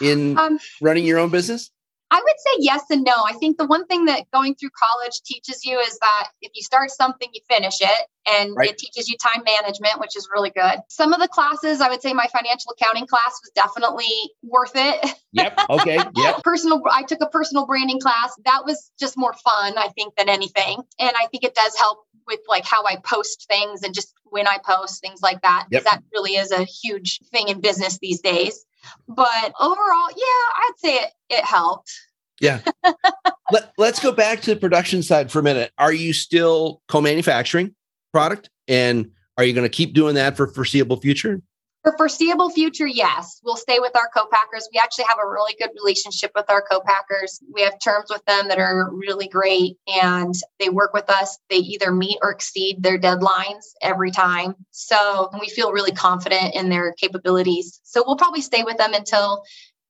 in 0.00 0.38
um, 0.38 0.58
running 0.80 1.04
your 1.04 1.18
own 1.18 1.30
business 1.30 1.70
I 2.10 2.16
would 2.16 2.38
say 2.38 2.50
yes 2.60 2.82
and 2.90 3.02
no. 3.02 3.12
I 3.26 3.32
think 3.32 3.58
the 3.58 3.66
one 3.66 3.86
thing 3.86 4.04
that 4.04 4.30
going 4.32 4.54
through 4.54 4.70
college 4.70 5.20
teaches 5.24 5.64
you 5.64 5.78
is 5.78 5.98
that 5.98 6.28
if 6.42 6.52
you 6.54 6.62
start 6.62 6.90
something, 6.90 7.28
you 7.32 7.40
finish 7.48 7.80
it. 7.80 8.08
And 8.26 8.54
right. 8.56 8.70
it 8.70 8.78
teaches 8.78 9.08
you 9.08 9.16
time 9.18 9.42
management, 9.44 10.00
which 10.00 10.16
is 10.16 10.28
really 10.32 10.50
good. 10.50 10.78
Some 10.88 11.12
of 11.12 11.20
the 11.20 11.28
classes, 11.28 11.80
I 11.80 11.88
would 11.88 12.00
say 12.00 12.14
my 12.14 12.26
financial 12.32 12.72
accounting 12.72 13.06
class 13.06 13.38
was 13.42 13.50
definitely 13.54 14.08
worth 14.42 14.72
it. 14.74 15.14
Yep. 15.32 15.60
Okay. 15.70 15.98
Yep. 16.16 16.42
personal, 16.44 16.80
I 16.90 17.02
took 17.02 17.20
a 17.20 17.26
personal 17.26 17.66
branding 17.66 18.00
class. 18.00 18.34
That 18.44 18.62
was 18.64 18.90
just 18.98 19.16
more 19.16 19.32
fun, 19.32 19.76
I 19.76 19.88
think, 19.88 20.14
than 20.16 20.28
anything. 20.28 20.82
And 20.98 21.10
I 21.20 21.26
think 21.26 21.44
it 21.44 21.54
does 21.54 21.76
help 21.76 21.98
with 22.26 22.40
like 22.48 22.64
how 22.64 22.84
I 22.84 22.96
post 22.96 23.46
things 23.48 23.82
and 23.82 23.94
just 23.94 24.14
when 24.24 24.46
I 24.46 24.58
post 24.64 25.00
things 25.00 25.20
like 25.22 25.42
that. 25.42 25.66
Yep. 25.70 25.84
That 25.84 26.02
really 26.12 26.32
is 26.32 26.52
a 26.52 26.64
huge 26.64 27.20
thing 27.30 27.48
in 27.48 27.60
business 27.60 27.98
these 27.98 28.20
days. 28.20 28.64
But 29.08 29.52
overall, 29.60 30.08
yeah, 30.16 30.44
I'd 30.56 30.72
say 30.76 30.94
it, 30.96 31.10
it 31.30 31.44
helped. 31.44 31.92
Yeah. 32.40 32.60
Let, 33.52 33.72
let's 33.76 34.00
go 34.00 34.10
back 34.10 34.40
to 34.42 34.54
the 34.54 34.60
production 34.60 35.02
side 35.02 35.30
for 35.30 35.38
a 35.38 35.42
minute. 35.42 35.70
Are 35.76 35.92
you 35.92 36.12
still 36.12 36.80
co-manufacturing 36.88 37.74
product? 38.12 38.48
And 38.68 39.10
are 39.36 39.44
you 39.44 39.52
going 39.52 39.66
to 39.66 39.74
keep 39.74 39.92
doing 39.92 40.14
that 40.14 40.36
for 40.36 40.46
foreseeable 40.46 40.98
future? 40.98 41.42
For 41.84 41.94
foreseeable 41.98 42.48
future, 42.48 42.86
yes. 42.86 43.40
We'll 43.44 43.56
stay 43.56 43.78
with 43.78 43.94
our 43.94 44.08
co-packers. 44.08 44.66
We 44.72 44.80
actually 44.82 45.04
have 45.04 45.18
a 45.22 45.28
really 45.28 45.54
good 45.60 45.68
relationship 45.78 46.30
with 46.34 46.48
our 46.48 46.62
co-packers. 46.62 47.40
We 47.52 47.60
have 47.60 47.78
terms 47.78 48.06
with 48.08 48.24
them 48.24 48.48
that 48.48 48.58
are 48.58 48.90
really 48.90 49.28
great 49.28 49.76
and 49.86 50.34
they 50.58 50.70
work 50.70 50.94
with 50.94 51.10
us. 51.10 51.38
They 51.50 51.56
either 51.56 51.92
meet 51.92 52.16
or 52.22 52.30
exceed 52.30 52.82
their 52.82 52.98
deadlines 52.98 53.74
every 53.82 54.10
time. 54.10 54.54
So 54.70 55.28
we 55.38 55.50
feel 55.50 55.72
really 55.72 55.92
confident 55.92 56.54
in 56.54 56.70
their 56.70 56.94
capabilities. 56.94 57.80
So 57.84 58.02
we'll 58.06 58.16
probably 58.16 58.40
stay 58.40 58.62
with 58.62 58.78
them 58.78 58.94
until 58.94 59.42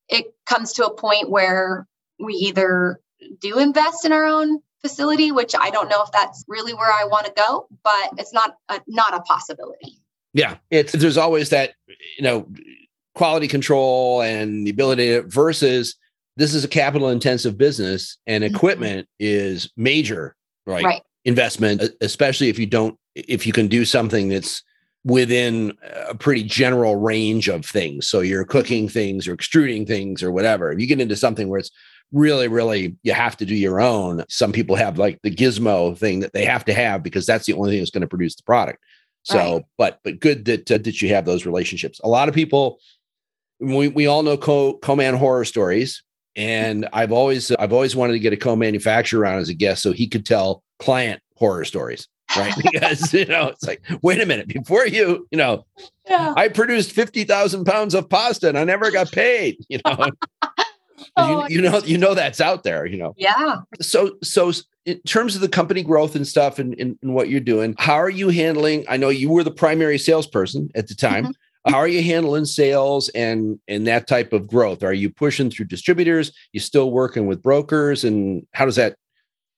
it 0.09 0.35
comes 0.46 0.72
to 0.74 0.87
a 0.87 0.94
point 0.94 1.30
where 1.30 1.87
we 2.18 2.35
either 2.35 3.00
do 3.40 3.61
invest 3.61 4.04
in 4.04 4.11
our 4.11 4.24
own 4.24 4.59
facility, 4.83 5.30
which 5.30 5.54
I 5.59 5.70
don't 5.70 5.88
know 5.88 6.02
if 6.02 6.11
that's 6.11 6.44
really 6.48 6.74
where 6.74 6.90
I 6.90 7.04
want 7.04 7.26
to 7.26 7.33
go, 7.37 7.68
but 7.85 8.11
it's 8.18 8.35
not 8.35 8.57
a, 8.68 8.80
not 8.88 9.14
a 9.14 9.20
possibility. 9.20 10.00
Yeah, 10.35 10.57
it's 10.70 10.92
there's 10.92 11.16
always 11.16 11.51
that 11.51 11.75
you 12.18 12.23
know 12.23 12.47
quality 13.14 13.49
control 13.49 14.20
and 14.20 14.66
the 14.66 14.70
ability 14.70 15.07
to, 15.07 15.23
versus 15.23 15.97
this 16.37 16.53
is 16.53 16.64
a 16.64 16.68
capital 16.68 17.09
intensive 17.09 17.57
business 17.57 18.18
and 18.27 18.44
mm-hmm. 18.44 18.55
equipment 18.55 19.07
mm-hmm. 19.07 19.27
is 19.27 19.70
major, 19.77 20.37
right? 20.66 20.85
Right. 20.85 21.03
investment, 21.25 21.83
especially 22.01 22.49
if 22.49 22.59
you 22.59 22.66
don't, 22.66 22.99
if 23.14 23.47
you 23.47 23.53
can 23.53 23.68
do 23.68 23.85
something 23.85 24.29
that's 24.29 24.62
within 25.05 25.77
a 26.09 26.14
pretty 26.14 26.42
general 26.42 26.97
range 26.97 27.49
of 27.49 27.64
things. 27.64 28.09
So 28.09 28.20
you're 28.20 28.44
cooking 28.44 28.88
things 28.88 29.29
or 29.29 29.35
extruding 29.35 29.87
things 29.87 30.23
or 30.23 30.33
whatever. 30.33 30.73
If 30.73 30.81
you 30.81 30.87
get 30.87 31.01
into 31.01 31.14
something 31.14 31.49
where 31.49 31.61
it's 31.61 31.70
really, 32.11 32.49
really, 32.49 32.97
you 33.03 33.12
have 33.12 33.37
to 33.37 33.44
do 33.44 33.55
your 33.55 33.81
own. 33.81 34.25
Some 34.29 34.53
people 34.53 34.77
have 34.77 34.99
like 34.99 35.20
the 35.23 35.35
gizmo 35.35 35.97
thing 35.97 36.20
that 36.20 36.33
they 36.33 36.44
have 36.47 36.64
to 36.64 36.75
have 36.75 37.03
because 37.03 37.27
that's 37.27 37.44
the 37.47 37.53
only 37.53 37.73
thing 37.73 37.81
that's 37.81 37.90
going 37.90 38.01
to 38.01 38.09
produce 38.09 38.35
the 38.35 38.42
product. 38.44 38.83
So, 39.25 39.39
right. 39.39 39.65
but 39.79 40.01
but 40.05 40.21
good 40.21 40.45
that 40.45 40.71
uh, 40.71 40.79
that 40.79 41.03
you 41.03 41.09
have 41.11 41.25
those 41.25 41.47
relationships. 41.47 42.01
A 42.05 42.09
lot 42.09 42.29
of 42.29 42.35
people, 42.35 42.79
we 43.59 43.89
we 43.89 44.07
all 44.07 44.23
know 44.23 44.37
co 44.37 44.75
co-man 44.75 45.15
horror 45.15 45.45
stories, 45.45 46.03
and 46.37 46.89
I've 46.93 47.13
always 47.13 47.51
I've 47.53 47.73
always 47.73 47.97
wanted 47.97 48.13
to 48.15 48.19
get 48.19 48.33
a 48.33 48.37
co-manufacturer 48.37 49.27
on 49.27 49.39
as 49.39 49.49
a 49.49 49.55
guest 49.55 49.83
so 49.83 49.93
he 49.93 50.07
could 50.07 50.27
tell 50.27 50.63
client 50.79 51.21
horror 51.37 51.65
stories 51.65 52.07
right? 52.37 52.55
because 52.63 53.13
you 53.13 53.27
know, 53.27 53.49
it's 53.49 53.67
like, 53.67 53.83
wait 54.03 54.21
a 54.21 54.27
minute, 54.27 54.49
before 54.49 54.87
you, 54.87 55.27
you 55.31 55.39
know, 55.39 55.65
yeah. 56.07 56.35
I 56.37 56.49
produced 56.49 56.93
fifty 56.93 57.25
thousand 57.25 57.65
pounds 57.65 57.95
of 57.95 58.09
pasta 58.09 58.49
and 58.49 58.59
I 58.59 58.65
never 58.65 58.91
got 58.91 59.11
paid. 59.11 59.57
You 59.69 59.81
know, 59.85 60.11
oh, 61.17 61.47
you, 61.47 61.57
you 61.57 61.62
know, 61.62 61.79
you 61.81 61.99
know 61.99 62.14
that's 62.14 62.40
out 62.40 62.62
there. 62.62 62.87
You 62.87 62.99
know, 62.99 63.14
yeah. 63.17 63.59
So, 63.81 64.17
so 64.23 64.53
in 64.87 65.01
terms 65.01 65.35
of 65.35 65.40
the 65.40 65.49
company 65.49 65.83
growth 65.83 66.14
and 66.14 66.27
stuff, 66.27 66.59
and, 66.59 66.79
and, 66.79 66.99
and 67.03 67.14
what 67.14 67.29
you're 67.29 67.40
doing, 67.40 67.75
how 67.79 67.95
are 67.95 68.11
you 68.11 68.29
handling? 68.29 68.85
I 68.88 68.97
know 68.97 69.09
you 69.09 69.31
were 69.31 69.45
the 69.45 69.51
primary 69.51 69.99
salesperson 69.99 70.71
at 70.75 70.88
the 70.88 70.95
time. 70.95 71.25
Mm-hmm. 71.25 71.73
How 71.73 71.79
are 71.79 71.88
you 71.88 72.03
handling 72.03 72.45
sales 72.45 73.09
and 73.11 73.59
and 73.69 73.87
that 73.87 74.07
type 74.07 74.35
of 74.35 74.47
growth? 74.47 74.83
Are 74.83 74.93
you 74.93 75.09
pushing 75.09 75.51
through 75.51 75.67
distributors? 75.67 76.31
You 76.53 76.61
still 76.61 76.90
working 76.90 77.27
with 77.27 77.43
brokers, 77.43 78.05
and 78.05 78.47
how 78.53 78.67
does 78.67 78.77
that 78.77 78.97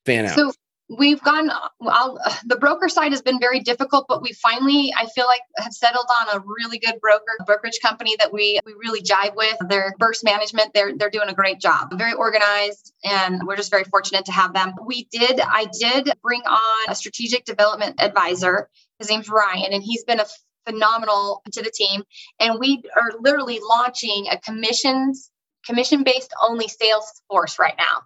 fan 0.05 0.27
out? 0.27 0.37
So 0.37 0.53
we've 0.89 1.23
gone 1.23 1.51
I'll, 1.83 2.19
the 2.47 2.57
broker 2.57 2.89
side 2.89 3.13
has 3.13 3.23
been 3.23 3.41
very 3.41 3.61
difficult 3.61 4.07
but 4.09 4.23
we 4.23 4.33
finally 4.33 4.93
i 4.97 5.07
feel 5.07 5.27
like 5.27 5.41
have 5.59 5.73
settled 5.73 6.07
on 6.21 6.37
a 6.37 6.45
really 6.47 6.79
good 6.79 7.01
broker 7.01 7.37
brokerage 7.45 7.81
company 7.83 8.15
that 8.19 8.33
we 8.33 8.61
we 8.65 8.75
really 8.75 9.01
jive 9.01 9.35
with. 9.35 9.57
Their 9.69 9.95
burst 9.99 10.25
management. 10.25 10.73
They're 10.75 10.97
they're 10.97 11.11
doing 11.11 11.29
a 11.29 11.35
great 11.35 11.61
job. 11.61 11.97
Very 11.97 12.13
organized 12.13 12.93
and 13.05 13.43
we're 13.47 13.57
just 13.57 13.71
very 13.71 13.85
fortunate 13.85 14.25
to 14.27 14.33
have 14.33 14.53
them. 14.53 14.75
We 14.85 15.09
did 15.11 15.41
i 15.41 15.67
did 15.79 16.13
bring 16.23 16.43
on 16.43 16.91
a 16.91 16.95
strategic 16.95 17.45
development 17.45 18.01
advisor. 18.01 18.69
His 18.99 19.11
name's 19.11 19.29
ryan 19.29 19.73
and 19.73 19.83
he's 19.83 20.05
been 20.05 20.21
a 20.21 20.27
phenomenal 20.67 21.43
to 21.53 21.63
the 21.63 21.71
team. 21.71 22.03
And 22.41 22.59
we 22.59 22.83
are 22.97 23.13
literally 23.21 23.61
launching 23.63 24.27
a 24.31 24.39
commissions 24.39 25.31
commission 25.65 26.05
based 26.05 26.33
only 26.43 26.69
sales 26.69 27.23
force 27.29 27.59
right 27.59 27.75
now 27.79 28.03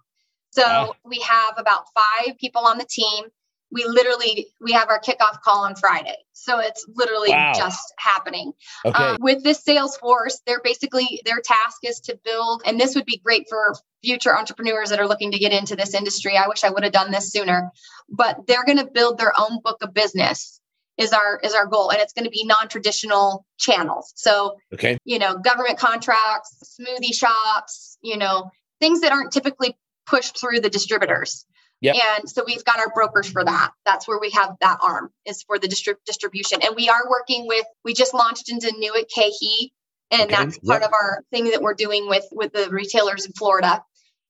so 0.51 0.63
wow. 0.63 0.93
we 1.05 1.19
have 1.19 1.55
about 1.57 1.85
five 1.95 2.37
people 2.37 2.65
on 2.65 2.77
the 2.77 2.85
team. 2.85 3.25
We 3.73 3.85
literally 3.85 4.47
we 4.59 4.73
have 4.73 4.89
our 4.89 4.99
kickoff 4.99 5.41
call 5.41 5.63
on 5.63 5.75
Friday, 5.75 6.17
so 6.33 6.59
it's 6.59 6.85
literally 6.93 7.29
wow. 7.29 7.53
just 7.55 7.93
happening. 7.97 8.51
Okay. 8.85 9.01
Um, 9.01 9.17
with 9.21 9.45
this 9.45 9.63
sales 9.63 9.95
force, 9.95 10.41
they're 10.45 10.59
basically 10.61 11.21
their 11.23 11.39
task 11.39 11.77
is 11.83 12.01
to 12.01 12.19
build, 12.25 12.63
and 12.65 12.77
this 12.77 12.95
would 12.95 13.05
be 13.05 13.21
great 13.23 13.45
for 13.49 13.73
future 14.03 14.37
entrepreneurs 14.37 14.89
that 14.89 14.99
are 14.99 15.07
looking 15.07 15.31
to 15.31 15.39
get 15.39 15.53
into 15.53 15.77
this 15.77 15.93
industry. 15.93 16.35
I 16.35 16.49
wish 16.49 16.65
I 16.65 16.69
would 16.69 16.83
have 16.83 16.91
done 16.91 17.11
this 17.11 17.31
sooner, 17.31 17.71
but 18.09 18.45
they're 18.45 18.65
going 18.65 18.79
to 18.79 18.89
build 18.91 19.17
their 19.17 19.33
own 19.39 19.61
book 19.63 19.77
of 19.81 19.93
business 19.93 20.59
is 20.97 21.13
our 21.13 21.39
is 21.41 21.53
our 21.53 21.65
goal 21.65 21.89
and 21.91 22.01
it's 22.01 22.13
going 22.13 22.25
to 22.25 22.29
be 22.29 22.43
non-traditional 22.45 23.45
channels 23.57 24.11
so 24.15 24.57
okay 24.73 24.97
you 25.05 25.19
know 25.19 25.37
government 25.37 25.79
contracts 25.79 26.77
smoothie 26.79 27.13
shops 27.13 27.97
you 28.01 28.17
know 28.17 28.51
things 28.81 29.01
that 29.01 29.11
aren't 29.11 29.31
typically 29.31 29.77
pushed 30.11 30.39
through 30.39 30.59
the 30.59 30.69
distributors. 30.69 31.45
Yep. 31.79 31.95
And 31.95 32.29
so 32.29 32.43
we've 32.45 32.63
got 32.63 32.77
our 32.77 32.91
brokers 32.93 33.27
for 33.27 33.43
that. 33.43 33.71
That's 33.85 34.07
where 34.07 34.19
we 34.19 34.29
have 34.31 34.55
that 34.61 34.77
arm 34.83 35.09
is 35.25 35.41
for 35.41 35.57
the 35.57 35.67
distri- 35.67 35.95
distribution. 36.05 36.59
And 36.61 36.75
we 36.75 36.89
are 36.89 37.09
working 37.09 37.47
with, 37.47 37.65
we 37.83 37.93
just 37.95 38.13
launched 38.13 38.51
into 38.51 38.71
New 38.77 38.93
at 38.95 39.09
KeHE. 39.09 39.71
And 40.11 40.23
okay. 40.23 40.35
that's 40.35 40.59
part 40.59 40.81
yep. 40.81 40.89
of 40.89 40.93
our 40.93 41.23
thing 41.31 41.45
that 41.51 41.61
we're 41.61 41.73
doing 41.73 42.07
with, 42.07 42.25
with 42.31 42.53
the 42.53 42.69
retailers 42.69 43.25
in 43.25 43.31
Florida. 43.31 43.83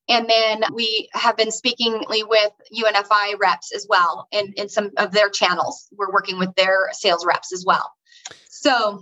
And 0.08 0.30
then 0.30 0.64
we 0.74 1.10
have 1.14 1.36
been 1.36 1.52
speaking 1.52 2.02
with 2.08 2.52
UNFI 2.74 3.40
reps 3.40 3.74
as 3.76 3.86
well 3.90 4.28
in, 4.32 4.54
in 4.56 4.70
some 4.70 4.92
of 4.98 5.12
their 5.12 5.30
channels. 5.30 5.88
We're 5.98 6.12
working 6.12 6.38
with 6.38 6.54
their 6.56 6.90
sales 6.94 7.26
reps 7.26 7.52
as 7.52 7.66
well. 7.66 7.92
So 8.50 9.02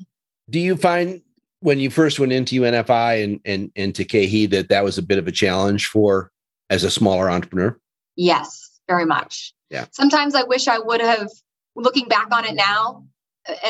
do 0.49 0.59
you 0.59 0.75
find 0.75 1.21
when 1.59 1.79
you 1.79 1.89
first 1.89 2.19
went 2.19 2.31
into 2.31 2.61
UNFI 2.61 3.23
and, 3.23 3.39
and 3.45 3.71
into 3.75 4.05
KeHE 4.05 4.49
that 4.51 4.69
that 4.69 4.83
was 4.83 4.97
a 4.97 5.03
bit 5.03 5.19
of 5.19 5.27
a 5.27 5.31
challenge 5.31 5.87
for 5.87 6.31
as 6.69 6.83
a 6.83 6.91
smaller 6.91 7.29
entrepreneur? 7.29 7.77
Yes, 8.15 8.79
very 8.87 9.05
much. 9.05 9.53
Yeah. 9.69 9.85
Sometimes 9.91 10.35
I 10.35 10.43
wish 10.43 10.67
I 10.67 10.79
would 10.79 11.01
have, 11.01 11.29
looking 11.75 12.07
back 12.07 12.27
on 12.31 12.45
it 12.45 12.55
now, 12.55 13.05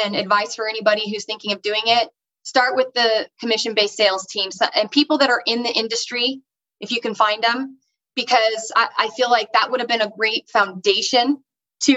and 0.03 0.15
advice 0.15 0.55
for 0.55 0.67
anybody 0.67 1.09
who's 1.09 1.25
thinking 1.25 1.53
of 1.53 1.61
doing 1.61 1.83
it 1.85 2.09
start 2.43 2.75
with 2.75 2.87
the 2.93 3.27
commission 3.39 3.73
based 3.73 3.95
sales 3.95 4.25
team 4.25 4.49
and 4.75 4.89
people 4.89 5.19
that 5.19 5.29
are 5.29 5.41
in 5.45 5.63
the 5.63 5.69
industry, 5.69 6.41
if 6.79 6.91
you 6.91 7.01
can 7.01 7.13
find 7.13 7.43
them, 7.43 7.77
because 8.15 8.71
I, 8.75 8.87
I 8.97 9.09
feel 9.09 9.29
like 9.29 9.53
that 9.53 9.69
would 9.69 9.79
have 9.79 9.89
been 9.89 10.01
a 10.01 10.11
great 10.17 10.49
foundation 10.49 11.43
to 11.83 11.95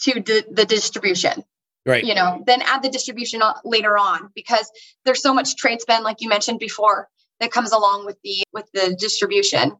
to 0.00 0.14
the, 0.14 0.44
the 0.50 0.64
distribution 0.64 1.44
right 1.86 2.04
you 2.04 2.14
know 2.14 2.42
then 2.46 2.62
add 2.62 2.82
the 2.82 2.88
distribution 2.88 3.42
later 3.64 3.98
on 3.98 4.30
because 4.34 4.70
there's 5.04 5.22
so 5.22 5.34
much 5.34 5.56
trade 5.56 5.80
spend 5.80 6.04
like 6.04 6.20
you 6.20 6.28
mentioned 6.28 6.58
before 6.58 7.08
that 7.38 7.52
comes 7.52 7.70
along 7.72 8.06
with 8.06 8.16
the 8.24 8.42
with 8.52 8.66
the 8.72 8.96
distribution 8.98 9.72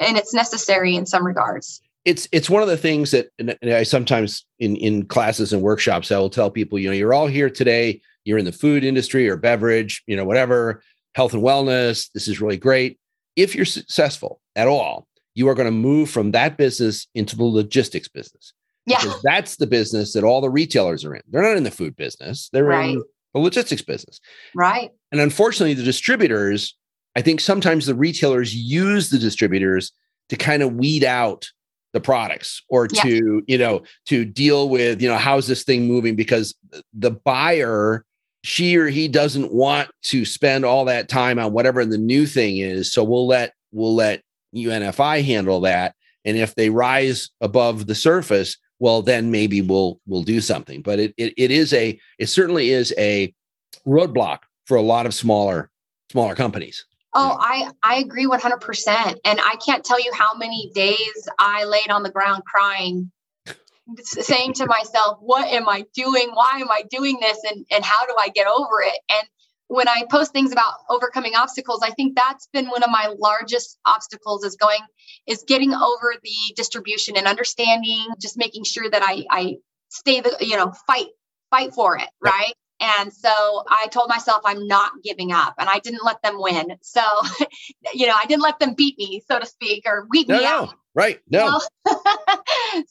and 0.00 0.16
it's 0.16 0.34
necessary 0.34 0.96
in 0.96 1.06
some 1.06 1.24
regards 1.24 1.80
it's 2.04 2.28
it's 2.32 2.48
one 2.48 2.62
of 2.62 2.68
the 2.68 2.76
things 2.76 3.10
that 3.10 3.28
I 3.62 3.82
sometimes 3.82 4.44
in 4.58 4.76
in 4.76 5.06
classes 5.06 5.52
and 5.52 5.62
workshops 5.62 6.10
I 6.10 6.18
will 6.18 6.30
tell 6.30 6.50
people, 6.50 6.78
you 6.78 6.88
know, 6.88 6.94
you're 6.94 7.14
all 7.14 7.26
here 7.26 7.50
today. 7.50 8.00
You're 8.24 8.38
in 8.38 8.44
the 8.44 8.52
food 8.52 8.84
industry 8.84 9.28
or 9.28 9.36
beverage, 9.36 10.02
you 10.06 10.16
know, 10.16 10.24
whatever, 10.24 10.82
health 11.14 11.32
and 11.32 11.42
wellness. 11.42 12.10
This 12.12 12.28
is 12.28 12.40
really 12.40 12.56
great. 12.56 12.98
If 13.36 13.54
you're 13.54 13.64
successful 13.64 14.40
at 14.56 14.68
all, 14.68 15.06
you 15.34 15.48
are 15.48 15.54
going 15.54 15.68
to 15.68 15.72
move 15.72 16.10
from 16.10 16.32
that 16.32 16.56
business 16.56 17.06
into 17.14 17.36
the 17.36 17.44
logistics 17.44 18.08
business. 18.08 18.52
Yeah, 18.86 18.98
because 19.02 19.22
that's 19.22 19.56
the 19.56 19.66
business 19.66 20.12
that 20.14 20.24
all 20.24 20.40
the 20.40 20.50
retailers 20.50 21.04
are 21.04 21.14
in. 21.14 21.22
They're 21.28 21.42
not 21.42 21.56
in 21.56 21.64
the 21.64 21.70
food 21.70 21.96
business. 21.96 22.48
They're 22.52 22.64
right. 22.64 22.90
in 22.90 23.02
the 23.34 23.40
logistics 23.40 23.82
business. 23.82 24.20
Right. 24.54 24.90
And 25.12 25.20
unfortunately, 25.20 25.74
the 25.74 25.82
distributors 25.82 26.76
I 27.16 27.22
think 27.22 27.40
sometimes 27.40 27.86
the 27.86 27.94
retailers 27.94 28.54
use 28.54 29.10
the 29.10 29.18
distributors 29.18 29.92
to 30.28 30.36
kind 30.36 30.62
of 30.62 30.74
weed 30.74 31.04
out 31.04 31.50
the 31.92 32.00
products 32.00 32.62
or 32.68 32.86
to, 32.86 33.42
you 33.48 33.58
know, 33.58 33.82
to 34.06 34.24
deal 34.24 34.68
with, 34.68 35.02
you 35.02 35.08
know, 35.08 35.16
how's 35.16 35.48
this 35.48 35.64
thing 35.64 35.88
moving? 35.88 36.14
Because 36.14 36.54
the 36.94 37.10
buyer, 37.10 38.04
she 38.44 38.76
or 38.76 38.86
he 38.86 39.08
doesn't 39.08 39.52
want 39.52 39.90
to 40.02 40.24
spend 40.24 40.64
all 40.64 40.84
that 40.84 41.08
time 41.08 41.38
on 41.38 41.52
whatever 41.52 41.84
the 41.84 41.98
new 41.98 42.26
thing 42.26 42.58
is. 42.58 42.92
So 42.92 43.02
we'll 43.02 43.26
let 43.26 43.54
we'll 43.72 43.94
let 43.94 44.22
UNFI 44.54 45.24
handle 45.24 45.60
that. 45.62 45.94
And 46.24 46.36
if 46.36 46.54
they 46.54 46.70
rise 46.70 47.30
above 47.40 47.86
the 47.86 47.94
surface, 47.94 48.56
well, 48.78 49.02
then 49.02 49.30
maybe 49.30 49.60
we'll 49.60 50.00
we'll 50.06 50.22
do 50.22 50.40
something. 50.40 50.82
But 50.82 51.00
it 51.00 51.14
it, 51.16 51.34
it 51.36 51.50
is 51.50 51.72
a 51.72 51.98
it 52.18 52.26
certainly 52.28 52.70
is 52.70 52.94
a 52.98 53.34
roadblock 53.86 54.40
for 54.66 54.76
a 54.76 54.82
lot 54.82 55.06
of 55.06 55.14
smaller 55.14 55.70
smaller 56.10 56.34
companies. 56.34 56.86
Oh, 57.12 57.36
I 57.40 57.70
I 57.82 57.96
agree 57.96 58.26
100%. 58.26 59.16
And 59.24 59.40
I 59.40 59.56
can't 59.64 59.84
tell 59.84 60.00
you 60.00 60.12
how 60.14 60.36
many 60.36 60.70
days 60.74 61.28
I 61.38 61.64
laid 61.64 61.90
on 61.90 62.02
the 62.02 62.10
ground 62.10 62.44
crying 62.44 63.10
saying 64.02 64.54
to 64.54 64.66
myself, 64.66 65.18
what 65.20 65.48
am 65.48 65.68
I 65.68 65.84
doing? 65.94 66.30
Why 66.32 66.58
am 66.60 66.70
I 66.70 66.82
doing 66.90 67.18
this 67.20 67.38
and 67.50 67.66
and 67.70 67.84
how 67.84 68.06
do 68.06 68.14
I 68.18 68.28
get 68.28 68.46
over 68.46 68.82
it? 68.82 68.98
And 69.10 69.28
when 69.68 69.88
I 69.88 70.04
post 70.10 70.32
things 70.32 70.52
about 70.52 70.74
overcoming 70.88 71.34
obstacles, 71.36 71.80
I 71.82 71.90
think 71.90 72.16
that's 72.16 72.48
been 72.52 72.68
one 72.68 72.82
of 72.82 72.90
my 72.90 73.14
largest 73.18 73.78
obstacles 73.86 74.44
is 74.44 74.56
going 74.56 74.80
is 75.26 75.44
getting 75.46 75.72
over 75.72 76.14
the 76.22 76.54
distribution 76.56 77.16
and 77.16 77.26
understanding, 77.26 78.06
just 78.20 78.36
making 78.36 78.64
sure 78.64 78.88
that 78.90 79.02
I 79.02 79.24
I 79.30 79.56
stay 79.88 80.20
the 80.20 80.36
you 80.40 80.56
know 80.56 80.72
fight 80.86 81.06
fight 81.50 81.72
for 81.74 81.96
it, 81.98 82.08
right? 82.20 82.54
And 82.80 83.12
so 83.12 83.64
I 83.68 83.88
told 83.90 84.08
myself 84.08 84.40
I'm 84.44 84.66
not 84.66 84.92
giving 85.04 85.32
up 85.32 85.54
and 85.58 85.68
I 85.68 85.78
didn't 85.80 86.04
let 86.04 86.22
them 86.22 86.40
win. 86.40 86.76
So, 86.80 87.02
you 87.94 88.06
know, 88.06 88.14
I 88.20 88.24
didn't 88.26 88.42
let 88.42 88.58
them 88.58 88.74
beat 88.74 88.96
me, 88.98 89.22
so 89.28 89.38
to 89.38 89.46
speak, 89.46 89.84
or 89.86 90.06
weed 90.10 90.28
no, 90.28 90.38
me 90.38 90.42
no. 90.44 90.48
out. 90.48 90.74
Right. 90.94 91.20
No. 91.30 91.60
so 91.86 91.94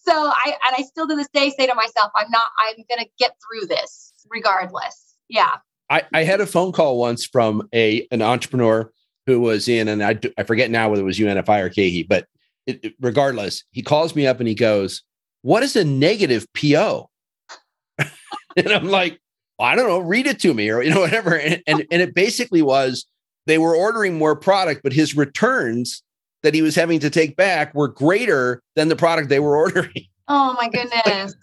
I, 0.07 0.55
and 0.67 0.75
I 0.77 0.83
still 0.83 1.07
to 1.07 1.15
this 1.15 1.29
day 1.33 1.49
say 1.49 1.65
to 1.67 1.75
myself, 1.75 2.11
I'm 2.15 2.29
not, 2.29 2.47
I'm 2.59 2.75
going 2.87 3.03
to 3.03 3.09
get 3.17 3.35
through 3.47 3.67
this 3.67 4.13
regardless. 4.29 5.15
Yeah. 5.27 5.57
I, 5.89 6.03
I 6.13 6.23
had 6.23 6.39
a 6.39 6.45
phone 6.45 6.71
call 6.71 6.99
once 6.99 7.25
from 7.25 7.67
a, 7.73 8.07
an 8.11 8.21
entrepreneur 8.21 8.91
who 9.25 9.39
was 9.39 9.67
in, 9.67 9.87
and 9.87 10.03
I, 10.03 10.19
I 10.37 10.43
forget 10.43 10.69
now 10.69 10.89
whether 10.89 11.01
it 11.01 11.05
was 11.05 11.19
UNFI 11.19 11.59
or 11.61 11.69
KeHE, 11.69 12.07
but 12.07 12.27
it, 12.67 12.79
it, 12.83 12.93
regardless, 13.01 13.63
he 13.71 13.81
calls 13.81 14.15
me 14.15 14.27
up 14.27 14.39
and 14.39 14.47
he 14.47 14.55
goes, 14.55 15.03
what 15.41 15.63
is 15.63 15.75
a 15.75 15.83
negative 15.83 16.45
PO? 16.53 17.09
and 17.99 18.67
I'm 18.69 18.87
like, 18.87 19.19
I 19.59 19.75
don't 19.75 19.87
know, 19.87 19.99
read 19.99 20.27
it 20.27 20.39
to 20.41 20.53
me 20.53 20.69
or 20.69 20.81
you 20.81 20.93
know 20.93 21.01
whatever. 21.01 21.37
And, 21.37 21.61
and 21.67 21.85
and 21.91 22.01
it 22.01 22.13
basically 22.13 22.61
was 22.61 23.05
they 23.45 23.57
were 23.57 23.75
ordering 23.75 24.17
more 24.17 24.35
product, 24.35 24.81
but 24.83 24.93
his 24.93 25.15
returns 25.15 26.03
that 26.43 26.53
he 26.53 26.61
was 26.61 26.75
having 26.75 26.99
to 27.01 27.09
take 27.09 27.35
back 27.35 27.73
were 27.75 27.87
greater 27.87 28.61
than 28.75 28.87
the 28.87 28.95
product 28.95 29.29
they 29.29 29.39
were 29.39 29.57
ordering. 29.57 30.05
Oh 30.27 30.53
my 30.53 30.69
goodness. 30.73 31.33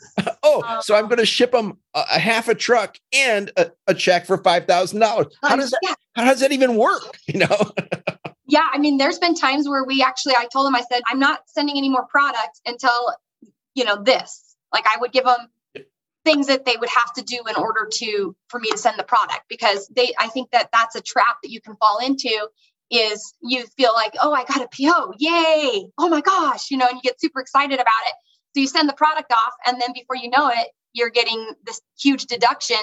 oh, 0.43 0.81
so 0.83 0.95
I'm 0.95 1.07
oh. 1.07 1.09
going 1.09 1.19
to 1.19 1.27
ship 1.27 1.53
them 1.53 1.79
a, 1.95 2.05
a, 2.13 2.19
half 2.19 2.49
a 2.49 2.55
truck 2.55 2.99
and 3.13 3.51
a, 3.57 3.73
a 3.89 3.95
check 3.95 4.27
for 4.27 4.39
five 4.39 4.67
thousand 4.67 5.01
dollars. 5.01 5.27
How 5.43 5.57
does 5.57 5.71
that? 5.71 5.81
Yeah. 5.83 5.95
How 6.15 6.25
does 6.25 6.41
that 6.41 6.53
even 6.53 6.77
work? 6.77 7.19
You 7.27 7.41
know? 7.41 7.73
yeah, 8.47 8.69
I 8.73 8.79
mean, 8.79 8.97
there's 8.97 9.19
been 9.19 9.35
times 9.35 9.69
where 9.69 9.85
we 9.85 10.03
actually, 10.03 10.35
I 10.39 10.47
told 10.47 10.67
him, 10.67 10.75
I 10.75 10.83
said, 10.91 11.03
I'm 11.07 11.19
not 11.19 11.41
sending 11.47 11.77
any 11.77 11.89
more 11.89 12.07
product 12.07 12.61
until 12.65 13.15
you 13.75 13.85
know 13.85 14.03
this. 14.03 14.57
Like 14.73 14.85
I 14.87 14.97
would 15.01 15.13
give 15.13 15.25
them 15.25 15.49
things 16.27 16.47
that 16.49 16.65
they 16.65 16.77
would 16.77 16.89
have 16.89 17.13
to 17.15 17.23
do 17.23 17.41
in 17.49 17.57
order 17.57 17.89
to 17.91 18.35
for 18.49 18.61
me 18.61 18.71
to 18.71 18.79
send 18.79 18.99
the 18.99 19.05
product 19.05 19.43
because 19.49 19.89
they 19.95 20.13
I 20.19 20.29
think 20.29 20.51
that 20.51 20.69
that's 20.73 20.97
a 20.97 21.01
trap 21.01 21.39
that 21.43 21.51
you 21.51 21.61
can 21.61 21.77
fall 21.77 21.99
into 22.05 22.49
is 22.91 23.35
you 23.41 23.65
feel 23.77 23.93
like 23.95 24.15
oh 24.21 24.33
I 24.33 24.45
got 24.45 24.63
a 24.63 24.69
PO 24.69 25.15
yay 25.19 25.87
oh 25.99 26.09
my 26.09 26.21
gosh 26.21 26.71
you 26.71 26.77
know 26.77 26.87
and 26.87 26.97
you 26.97 27.03
get 27.03 27.21
super 27.21 27.41
excited 27.41 27.81
about 27.81 28.03
it 28.09 28.15
so 28.57 28.61
you 28.61 28.69
send 28.69 28.89
the 28.89 28.95
product 28.95 29.31
off, 29.35 29.53
and 29.67 29.79
then 29.79 29.93
before 29.93 30.17
you 30.17 30.31
know 30.31 30.49
it, 30.49 30.69
you're 30.95 31.11
getting 31.11 31.53
this 31.67 31.79
huge 32.01 32.25
deduction 32.25 32.79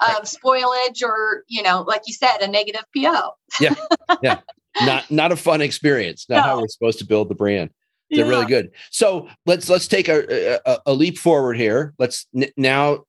of 0.00 0.08
right. 0.08 0.22
spoilage 0.22 1.02
or, 1.02 1.44
you 1.46 1.62
know, 1.62 1.84
like 1.86 2.00
you 2.06 2.14
said, 2.14 2.38
a 2.40 2.48
negative 2.48 2.84
PO. 2.96 3.32
yeah. 3.60 3.74
Yeah. 4.22 4.40
Not 4.82 5.10
not 5.10 5.32
a 5.32 5.36
fun 5.36 5.60
experience. 5.62 6.26
Not 6.28 6.36
no. 6.36 6.42
how 6.42 6.60
we're 6.60 6.68
supposed 6.68 7.00
to 7.00 7.04
build 7.04 7.28
the 7.28 7.34
brand. 7.34 7.70
They're 8.10 8.24
yeah. 8.24 8.30
really 8.30 8.46
good. 8.46 8.72
So 8.90 9.28
let's 9.46 9.68
let's 9.68 9.86
take 9.86 10.08
a, 10.08 10.60
a, 10.66 10.78
a 10.86 10.92
leap 10.92 11.16
forward 11.16 11.56
here. 11.56 11.94
Let's 11.98 12.26
n- 12.34 12.50
now 12.56 13.04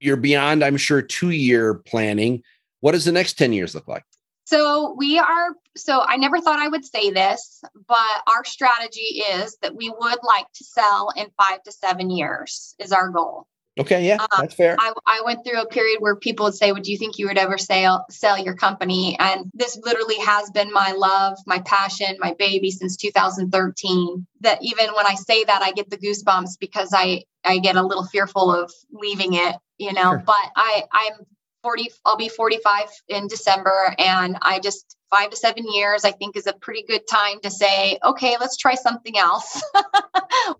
you're 0.00 0.16
beyond, 0.16 0.64
I'm 0.64 0.76
sure, 0.76 1.02
two 1.02 1.30
year 1.30 1.74
planning. 1.74 2.42
What 2.80 2.92
does 2.92 3.04
the 3.04 3.12
next 3.12 3.34
10 3.34 3.52
years 3.52 3.74
look 3.74 3.88
like? 3.88 4.04
So 4.44 4.94
we 4.96 5.18
are, 5.18 5.48
so 5.76 6.02
I 6.06 6.16
never 6.16 6.40
thought 6.40 6.60
I 6.60 6.68
would 6.68 6.84
say 6.84 7.10
this, 7.10 7.62
but 7.88 8.22
our 8.28 8.44
strategy 8.44 9.22
is 9.32 9.56
that 9.60 9.74
we 9.74 9.90
would 9.90 10.18
like 10.22 10.46
to 10.54 10.64
sell 10.64 11.10
in 11.16 11.26
five 11.36 11.62
to 11.64 11.72
seven 11.72 12.10
years, 12.10 12.76
is 12.78 12.92
our 12.92 13.08
goal. 13.08 13.48
Okay, 13.78 14.06
yeah, 14.06 14.16
um, 14.16 14.28
that's 14.38 14.54
fair. 14.54 14.74
I, 14.78 14.92
I, 15.06 15.20
went 15.26 15.44
through 15.44 15.60
a 15.60 15.66
period 15.66 15.98
where 16.00 16.16
people 16.16 16.46
would 16.46 16.54
say, 16.54 16.72
"Would 16.72 16.86
you 16.86 16.96
think 16.96 17.18
you 17.18 17.26
would 17.26 17.36
ever 17.36 17.58
sell 17.58 18.06
sell 18.08 18.38
your 18.38 18.54
company?" 18.54 19.18
And 19.18 19.50
this 19.52 19.78
literally 19.84 20.18
has 20.20 20.50
been 20.50 20.72
my 20.72 20.92
love, 20.92 21.36
my 21.46 21.58
passion, 21.58 22.16
my 22.18 22.34
baby 22.38 22.70
since 22.70 22.96
2013. 22.96 24.26
That 24.40 24.58
even 24.62 24.86
when 24.94 25.06
I 25.06 25.14
say 25.14 25.44
that, 25.44 25.60
I 25.62 25.72
get 25.72 25.90
the 25.90 25.98
goosebumps 25.98 26.58
because 26.58 26.90
I 26.94 27.24
I 27.44 27.58
get 27.58 27.76
a 27.76 27.82
little 27.82 28.06
fearful 28.06 28.50
of 28.50 28.72
leaving 28.90 29.34
it, 29.34 29.56
you 29.76 29.92
know. 29.92 30.12
Sure. 30.12 30.22
But 30.24 30.52
I 30.56 30.84
I'm 30.92 31.26
40 31.66 31.90
i'll 32.04 32.16
be 32.16 32.28
45 32.28 32.84
in 33.08 33.26
december 33.26 33.92
and 33.98 34.38
i 34.40 34.60
just 34.60 34.96
five 35.10 35.30
to 35.30 35.36
seven 35.36 35.64
years 35.68 36.04
i 36.04 36.12
think 36.12 36.36
is 36.36 36.46
a 36.46 36.52
pretty 36.52 36.84
good 36.86 37.02
time 37.10 37.40
to 37.42 37.50
say 37.50 37.98
okay 38.04 38.36
let's 38.38 38.56
try 38.56 38.74
something 38.74 39.18
else. 39.18 39.62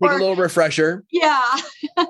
Or, 0.01 0.11
a 0.11 0.17
little 0.17 0.35
refresher. 0.35 1.05
Yeah. 1.11 1.55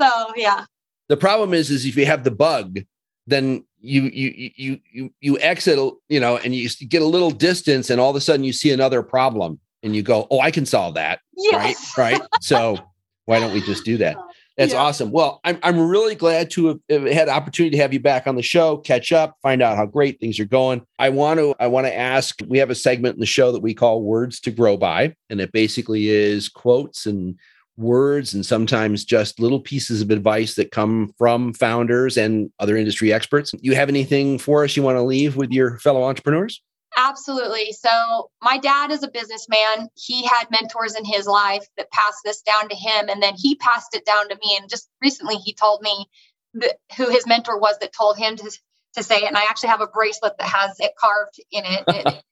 So 0.00 0.32
yeah. 0.34 0.64
The 1.08 1.16
problem 1.16 1.54
is 1.54 1.70
is 1.70 1.86
if 1.86 1.96
you 1.96 2.06
have 2.06 2.24
the 2.24 2.32
bug 2.32 2.80
then 3.28 3.64
you 3.78 4.02
you 4.02 4.50
you 4.56 4.80
you 4.90 5.14
you 5.20 5.38
exit 5.38 5.78
you 6.08 6.18
know 6.18 6.38
and 6.38 6.54
you 6.54 6.68
get 6.88 7.02
a 7.02 7.06
little 7.06 7.30
distance 7.30 7.88
and 7.88 8.00
all 8.00 8.10
of 8.10 8.16
a 8.16 8.20
sudden 8.20 8.42
you 8.42 8.52
see 8.52 8.72
another 8.72 9.02
problem 9.02 9.60
and 9.84 9.94
you 9.94 10.02
go 10.02 10.26
oh 10.32 10.40
i 10.40 10.50
can 10.50 10.66
solve 10.66 10.94
that. 10.94 11.20
Yes. 11.36 11.96
right? 11.96 12.18
Right? 12.18 12.28
So 12.40 12.78
why 13.26 13.38
don't 13.38 13.52
we 13.52 13.60
just 13.60 13.84
do 13.84 13.96
that 13.98 14.16
That's 14.56 14.72
yeah. 14.72 14.80
awesome. 14.80 15.10
Well, 15.10 15.40
I'm, 15.44 15.58
I'm 15.62 15.78
really 15.78 16.14
glad 16.14 16.50
to 16.52 16.80
have 16.88 17.04
had 17.04 17.28
the 17.28 17.32
opportunity 17.32 17.76
to 17.76 17.82
have 17.82 17.92
you 17.92 18.00
back 18.00 18.26
on 18.26 18.36
the 18.36 18.42
show, 18.42 18.78
catch 18.78 19.12
up, 19.12 19.36
find 19.42 19.60
out 19.60 19.76
how 19.76 19.84
great 19.84 20.18
things 20.18 20.40
are 20.40 20.46
going. 20.46 20.82
I 20.98 21.10
want 21.10 21.38
to 21.38 21.54
I 21.60 21.66
want 21.66 21.86
to 21.86 21.94
ask. 21.94 22.40
We 22.48 22.58
have 22.58 22.70
a 22.70 22.74
segment 22.74 23.14
in 23.14 23.20
the 23.20 23.26
show 23.26 23.52
that 23.52 23.60
we 23.60 23.74
call 23.74 24.02
"Words 24.02 24.40
to 24.40 24.50
Grow 24.50 24.76
By," 24.76 25.14
and 25.28 25.40
it 25.40 25.52
basically 25.52 26.08
is 26.08 26.48
quotes 26.48 27.04
and 27.04 27.38
words 27.76 28.32
and 28.32 28.44
sometimes 28.44 29.04
just 29.04 29.38
little 29.38 29.60
pieces 29.60 30.00
of 30.00 30.10
advice 30.10 30.54
that 30.54 30.70
come 30.70 31.12
from 31.18 31.52
founders 31.52 32.16
and 32.16 32.50
other 32.58 32.76
industry 32.76 33.12
experts. 33.12 33.52
You 33.60 33.74
have 33.74 33.90
anything 33.90 34.38
for 34.38 34.64
us 34.64 34.76
you 34.76 34.82
want 34.82 34.96
to 34.96 35.02
leave 35.02 35.36
with 35.36 35.50
your 35.50 35.78
fellow 35.78 36.04
entrepreneurs? 36.04 36.62
Absolutely. 36.96 37.72
So, 37.72 38.30
my 38.42 38.58
dad 38.58 38.90
is 38.90 39.02
a 39.02 39.08
businessman. 39.08 39.88
He 39.94 40.24
had 40.24 40.50
mentors 40.50 40.94
in 40.94 41.04
his 41.04 41.26
life 41.26 41.66
that 41.76 41.90
passed 41.90 42.20
this 42.24 42.40
down 42.40 42.70
to 42.70 42.74
him, 42.74 43.08
and 43.08 43.22
then 43.22 43.34
he 43.36 43.56
passed 43.56 43.94
it 43.94 44.06
down 44.06 44.28
to 44.30 44.36
me. 44.42 44.56
And 44.58 44.70
just 44.70 44.88
recently, 45.02 45.36
he 45.36 45.52
told 45.52 45.82
me 45.82 46.06
that, 46.54 46.76
who 46.96 47.10
his 47.10 47.26
mentor 47.26 47.58
was 47.58 47.78
that 47.80 47.92
told 47.92 48.16
him 48.16 48.36
to, 48.36 48.50
to 48.94 49.02
say 49.02 49.16
it. 49.16 49.24
And 49.24 49.36
I 49.36 49.42
actually 49.42 49.68
have 49.68 49.82
a 49.82 49.86
bracelet 49.86 50.38
that 50.38 50.48
has 50.48 50.80
it 50.80 50.92
carved 50.98 51.38
in 51.50 51.64
it. 51.66 51.84
it, 51.88 52.22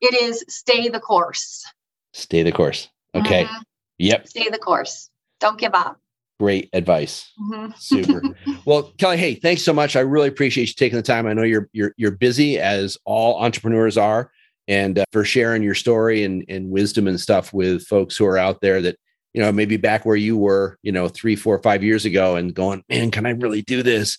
it 0.00 0.22
is 0.22 0.44
stay 0.48 0.88
the 0.88 1.00
course. 1.00 1.64
Stay 2.14 2.42
the 2.42 2.52
course. 2.52 2.88
Okay. 3.14 3.44
Mm-hmm. 3.44 3.62
Yep. 3.98 4.28
Stay 4.28 4.48
the 4.48 4.58
course. 4.58 5.10
Don't 5.40 5.58
give 5.58 5.74
up. 5.74 6.00
Great 6.38 6.70
advice. 6.72 7.32
Mm-hmm. 7.40 7.72
Super. 7.76 8.22
well, 8.64 8.92
Kelly, 8.98 9.16
hey, 9.16 9.34
thanks 9.34 9.62
so 9.62 9.72
much. 9.72 9.96
I 9.96 10.00
really 10.00 10.28
appreciate 10.28 10.68
you 10.68 10.74
taking 10.74 10.96
the 10.96 11.02
time. 11.02 11.26
I 11.26 11.32
know 11.32 11.42
you're 11.42 11.68
you're 11.72 11.94
you're 11.96 12.12
busy 12.12 12.58
as 12.58 12.96
all 13.04 13.42
entrepreneurs 13.42 13.96
are, 13.96 14.30
and 14.68 15.00
uh, 15.00 15.04
for 15.12 15.24
sharing 15.24 15.62
your 15.62 15.74
story 15.74 16.22
and 16.22 16.44
and 16.48 16.70
wisdom 16.70 17.08
and 17.08 17.20
stuff 17.20 17.52
with 17.52 17.84
folks 17.86 18.16
who 18.16 18.24
are 18.24 18.38
out 18.38 18.60
there 18.60 18.80
that 18.82 18.96
you 19.34 19.42
know 19.42 19.50
maybe 19.50 19.76
back 19.76 20.06
where 20.06 20.16
you 20.16 20.36
were, 20.36 20.78
you 20.82 20.92
know, 20.92 21.08
three, 21.08 21.34
four, 21.34 21.60
five 21.60 21.82
years 21.82 22.04
ago, 22.04 22.36
and 22.36 22.54
going, 22.54 22.84
man, 22.88 23.10
can 23.10 23.26
I 23.26 23.30
really 23.30 23.62
do 23.62 23.82
this? 23.82 24.16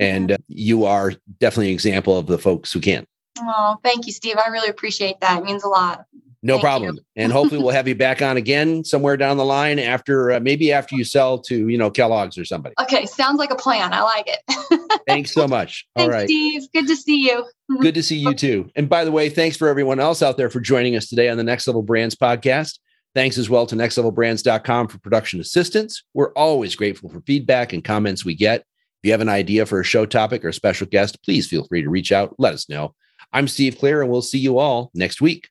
And 0.00 0.32
uh, 0.32 0.38
you 0.48 0.86
are 0.86 1.12
definitely 1.38 1.68
an 1.68 1.74
example 1.74 2.18
of 2.18 2.26
the 2.26 2.38
folks 2.38 2.72
who 2.72 2.80
can. 2.80 3.06
Oh, 3.38 3.76
thank 3.84 4.06
you, 4.06 4.12
Steve. 4.12 4.36
I 4.38 4.48
really 4.48 4.70
appreciate 4.70 5.20
that. 5.20 5.40
It 5.40 5.44
means 5.44 5.62
a 5.62 5.68
lot. 5.68 6.04
No 6.42 6.54
Thank 6.54 6.62
problem. 6.62 6.98
and 7.16 7.30
hopefully 7.30 7.62
we'll 7.62 7.74
have 7.74 7.86
you 7.86 7.94
back 7.94 8.22
on 8.22 8.38
again 8.38 8.82
somewhere 8.82 9.18
down 9.18 9.36
the 9.36 9.44
line 9.44 9.78
after 9.78 10.32
uh, 10.32 10.40
maybe 10.40 10.72
after 10.72 10.96
you 10.96 11.04
sell 11.04 11.38
to, 11.40 11.68
you 11.68 11.76
know, 11.76 11.90
Kellogg's 11.90 12.38
or 12.38 12.46
somebody. 12.46 12.74
Okay, 12.80 13.04
sounds 13.04 13.38
like 13.38 13.50
a 13.50 13.56
plan. 13.56 13.92
I 13.92 14.00
like 14.00 14.26
it. 14.26 15.02
thanks 15.06 15.32
so 15.32 15.46
much. 15.46 15.86
All 15.96 16.04
thanks, 16.04 16.14
right. 16.14 16.26
Steve. 16.26 16.62
Good 16.72 16.86
to 16.86 16.96
see 16.96 17.26
you. 17.26 17.44
Good 17.80 17.94
to 17.94 18.02
see 18.02 18.16
you 18.16 18.32
too. 18.32 18.70
And 18.74 18.88
by 18.88 19.04
the 19.04 19.12
way, 19.12 19.28
thanks 19.28 19.58
for 19.58 19.68
everyone 19.68 20.00
else 20.00 20.22
out 20.22 20.38
there 20.38 20.48
for 20.48 20.60
joining 20.60 20.96
us 20.96 21.08
today 21.08 21.28
on 21.28 21.36
the 21.36 21.44
Next 21.44 21.66
Level 21.66 21.82
Brands 21.82 22.14
podcast. 22.14 22.78
Thanks 23.14 23.36
as 23.36 23.50
well 23.50 23.66
to 23.66 23.76
nexxtlevelbrands.com 23.76 24.88
for 24.88 24.98
production 24.98 25.40
assistance. 25.40 26.04
We're 26.14 26.32
always 26.32 26.74
grateful 26.74 27.10
for 27.10 27.20
feedback 27.22 27.74
and 27.74 27.84
comments 27.84 28.24
we 28.24 28.34
get. 28.34 28.60
If 28.60 29.06
you 29.06 29.12
have 29.12 29.20
an 29.20 29.28
idea 29.28 29.66
for 29.66 29.80
a 29.80 29.84
show 29.84 30.06
topic 30.06 30.44
or 30.44 30.48
a 30.48 30.54
special 30.54 30.86
guest, 30.86 31.22
please 31.22 31.46
feel 31.46 31.66
free 31.66 31.82
to 31.82 31.90
reach 31.90 32.12
out. 32.12 32.34
Let 32.38 32.54
us 32.54 32.68
know. 32.68 32.94
I'm 33.32 33.48
Steve 33.48 33.78
Clear, 33.78 34.02
and 34.02 34.10
we'll 34.10 34.22
see 34.22 34.38
you 34.38 34.58
all 34.58 34.90
next 34.94 35.20
week. 35.20 35.48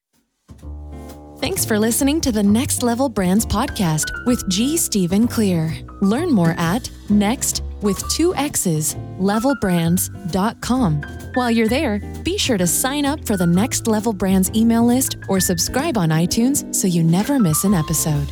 Thanks 1.40 1.64
for 1.64 1.80
listening 1.80 2.20
to 2.22 2.34
the 2.34 2.44
Next 2.44 2.84
Level 2.84 3.08
Brands 3.08 3.46
podcast 3.46 4.26
with 4.26 4.48
G. 4.50 4.76
Stephen 4.76 5.26
Clear. 5.26 5.74
Learn 6.02 6.32
more 6.32 6.54
at 6.58 6.90
next 7.10 7.64
with 7.82 7.98
two 8.10 8.36
X's 8.36 8.96
levelbrands.com. 9.20 11.02
While 11.36 11.52
you're 11.52 11.70
there, 11.70 12.00
be 12.24 12.38
sure 12.38 12.58
to 12.58 12.68
sign 12.68 13.06
up 13.06 13.26
for 13.26 13.38
the 13.38 13.48
Next 13.48 13.88
Level 13.88 14.12
Brands 14.12 14.52
email 14.54 14.86
list 14.86 15.16
or 15.30 15.40
subscribe 15.40 15.98
on 15.98 16.10
iTunes 16.10 16.76
so 16.76 16.88
you 16.88 17.04
never 17.04 17.40
miss 17.40 17.64
an 17.64 17.74
episode. 17.74 18.28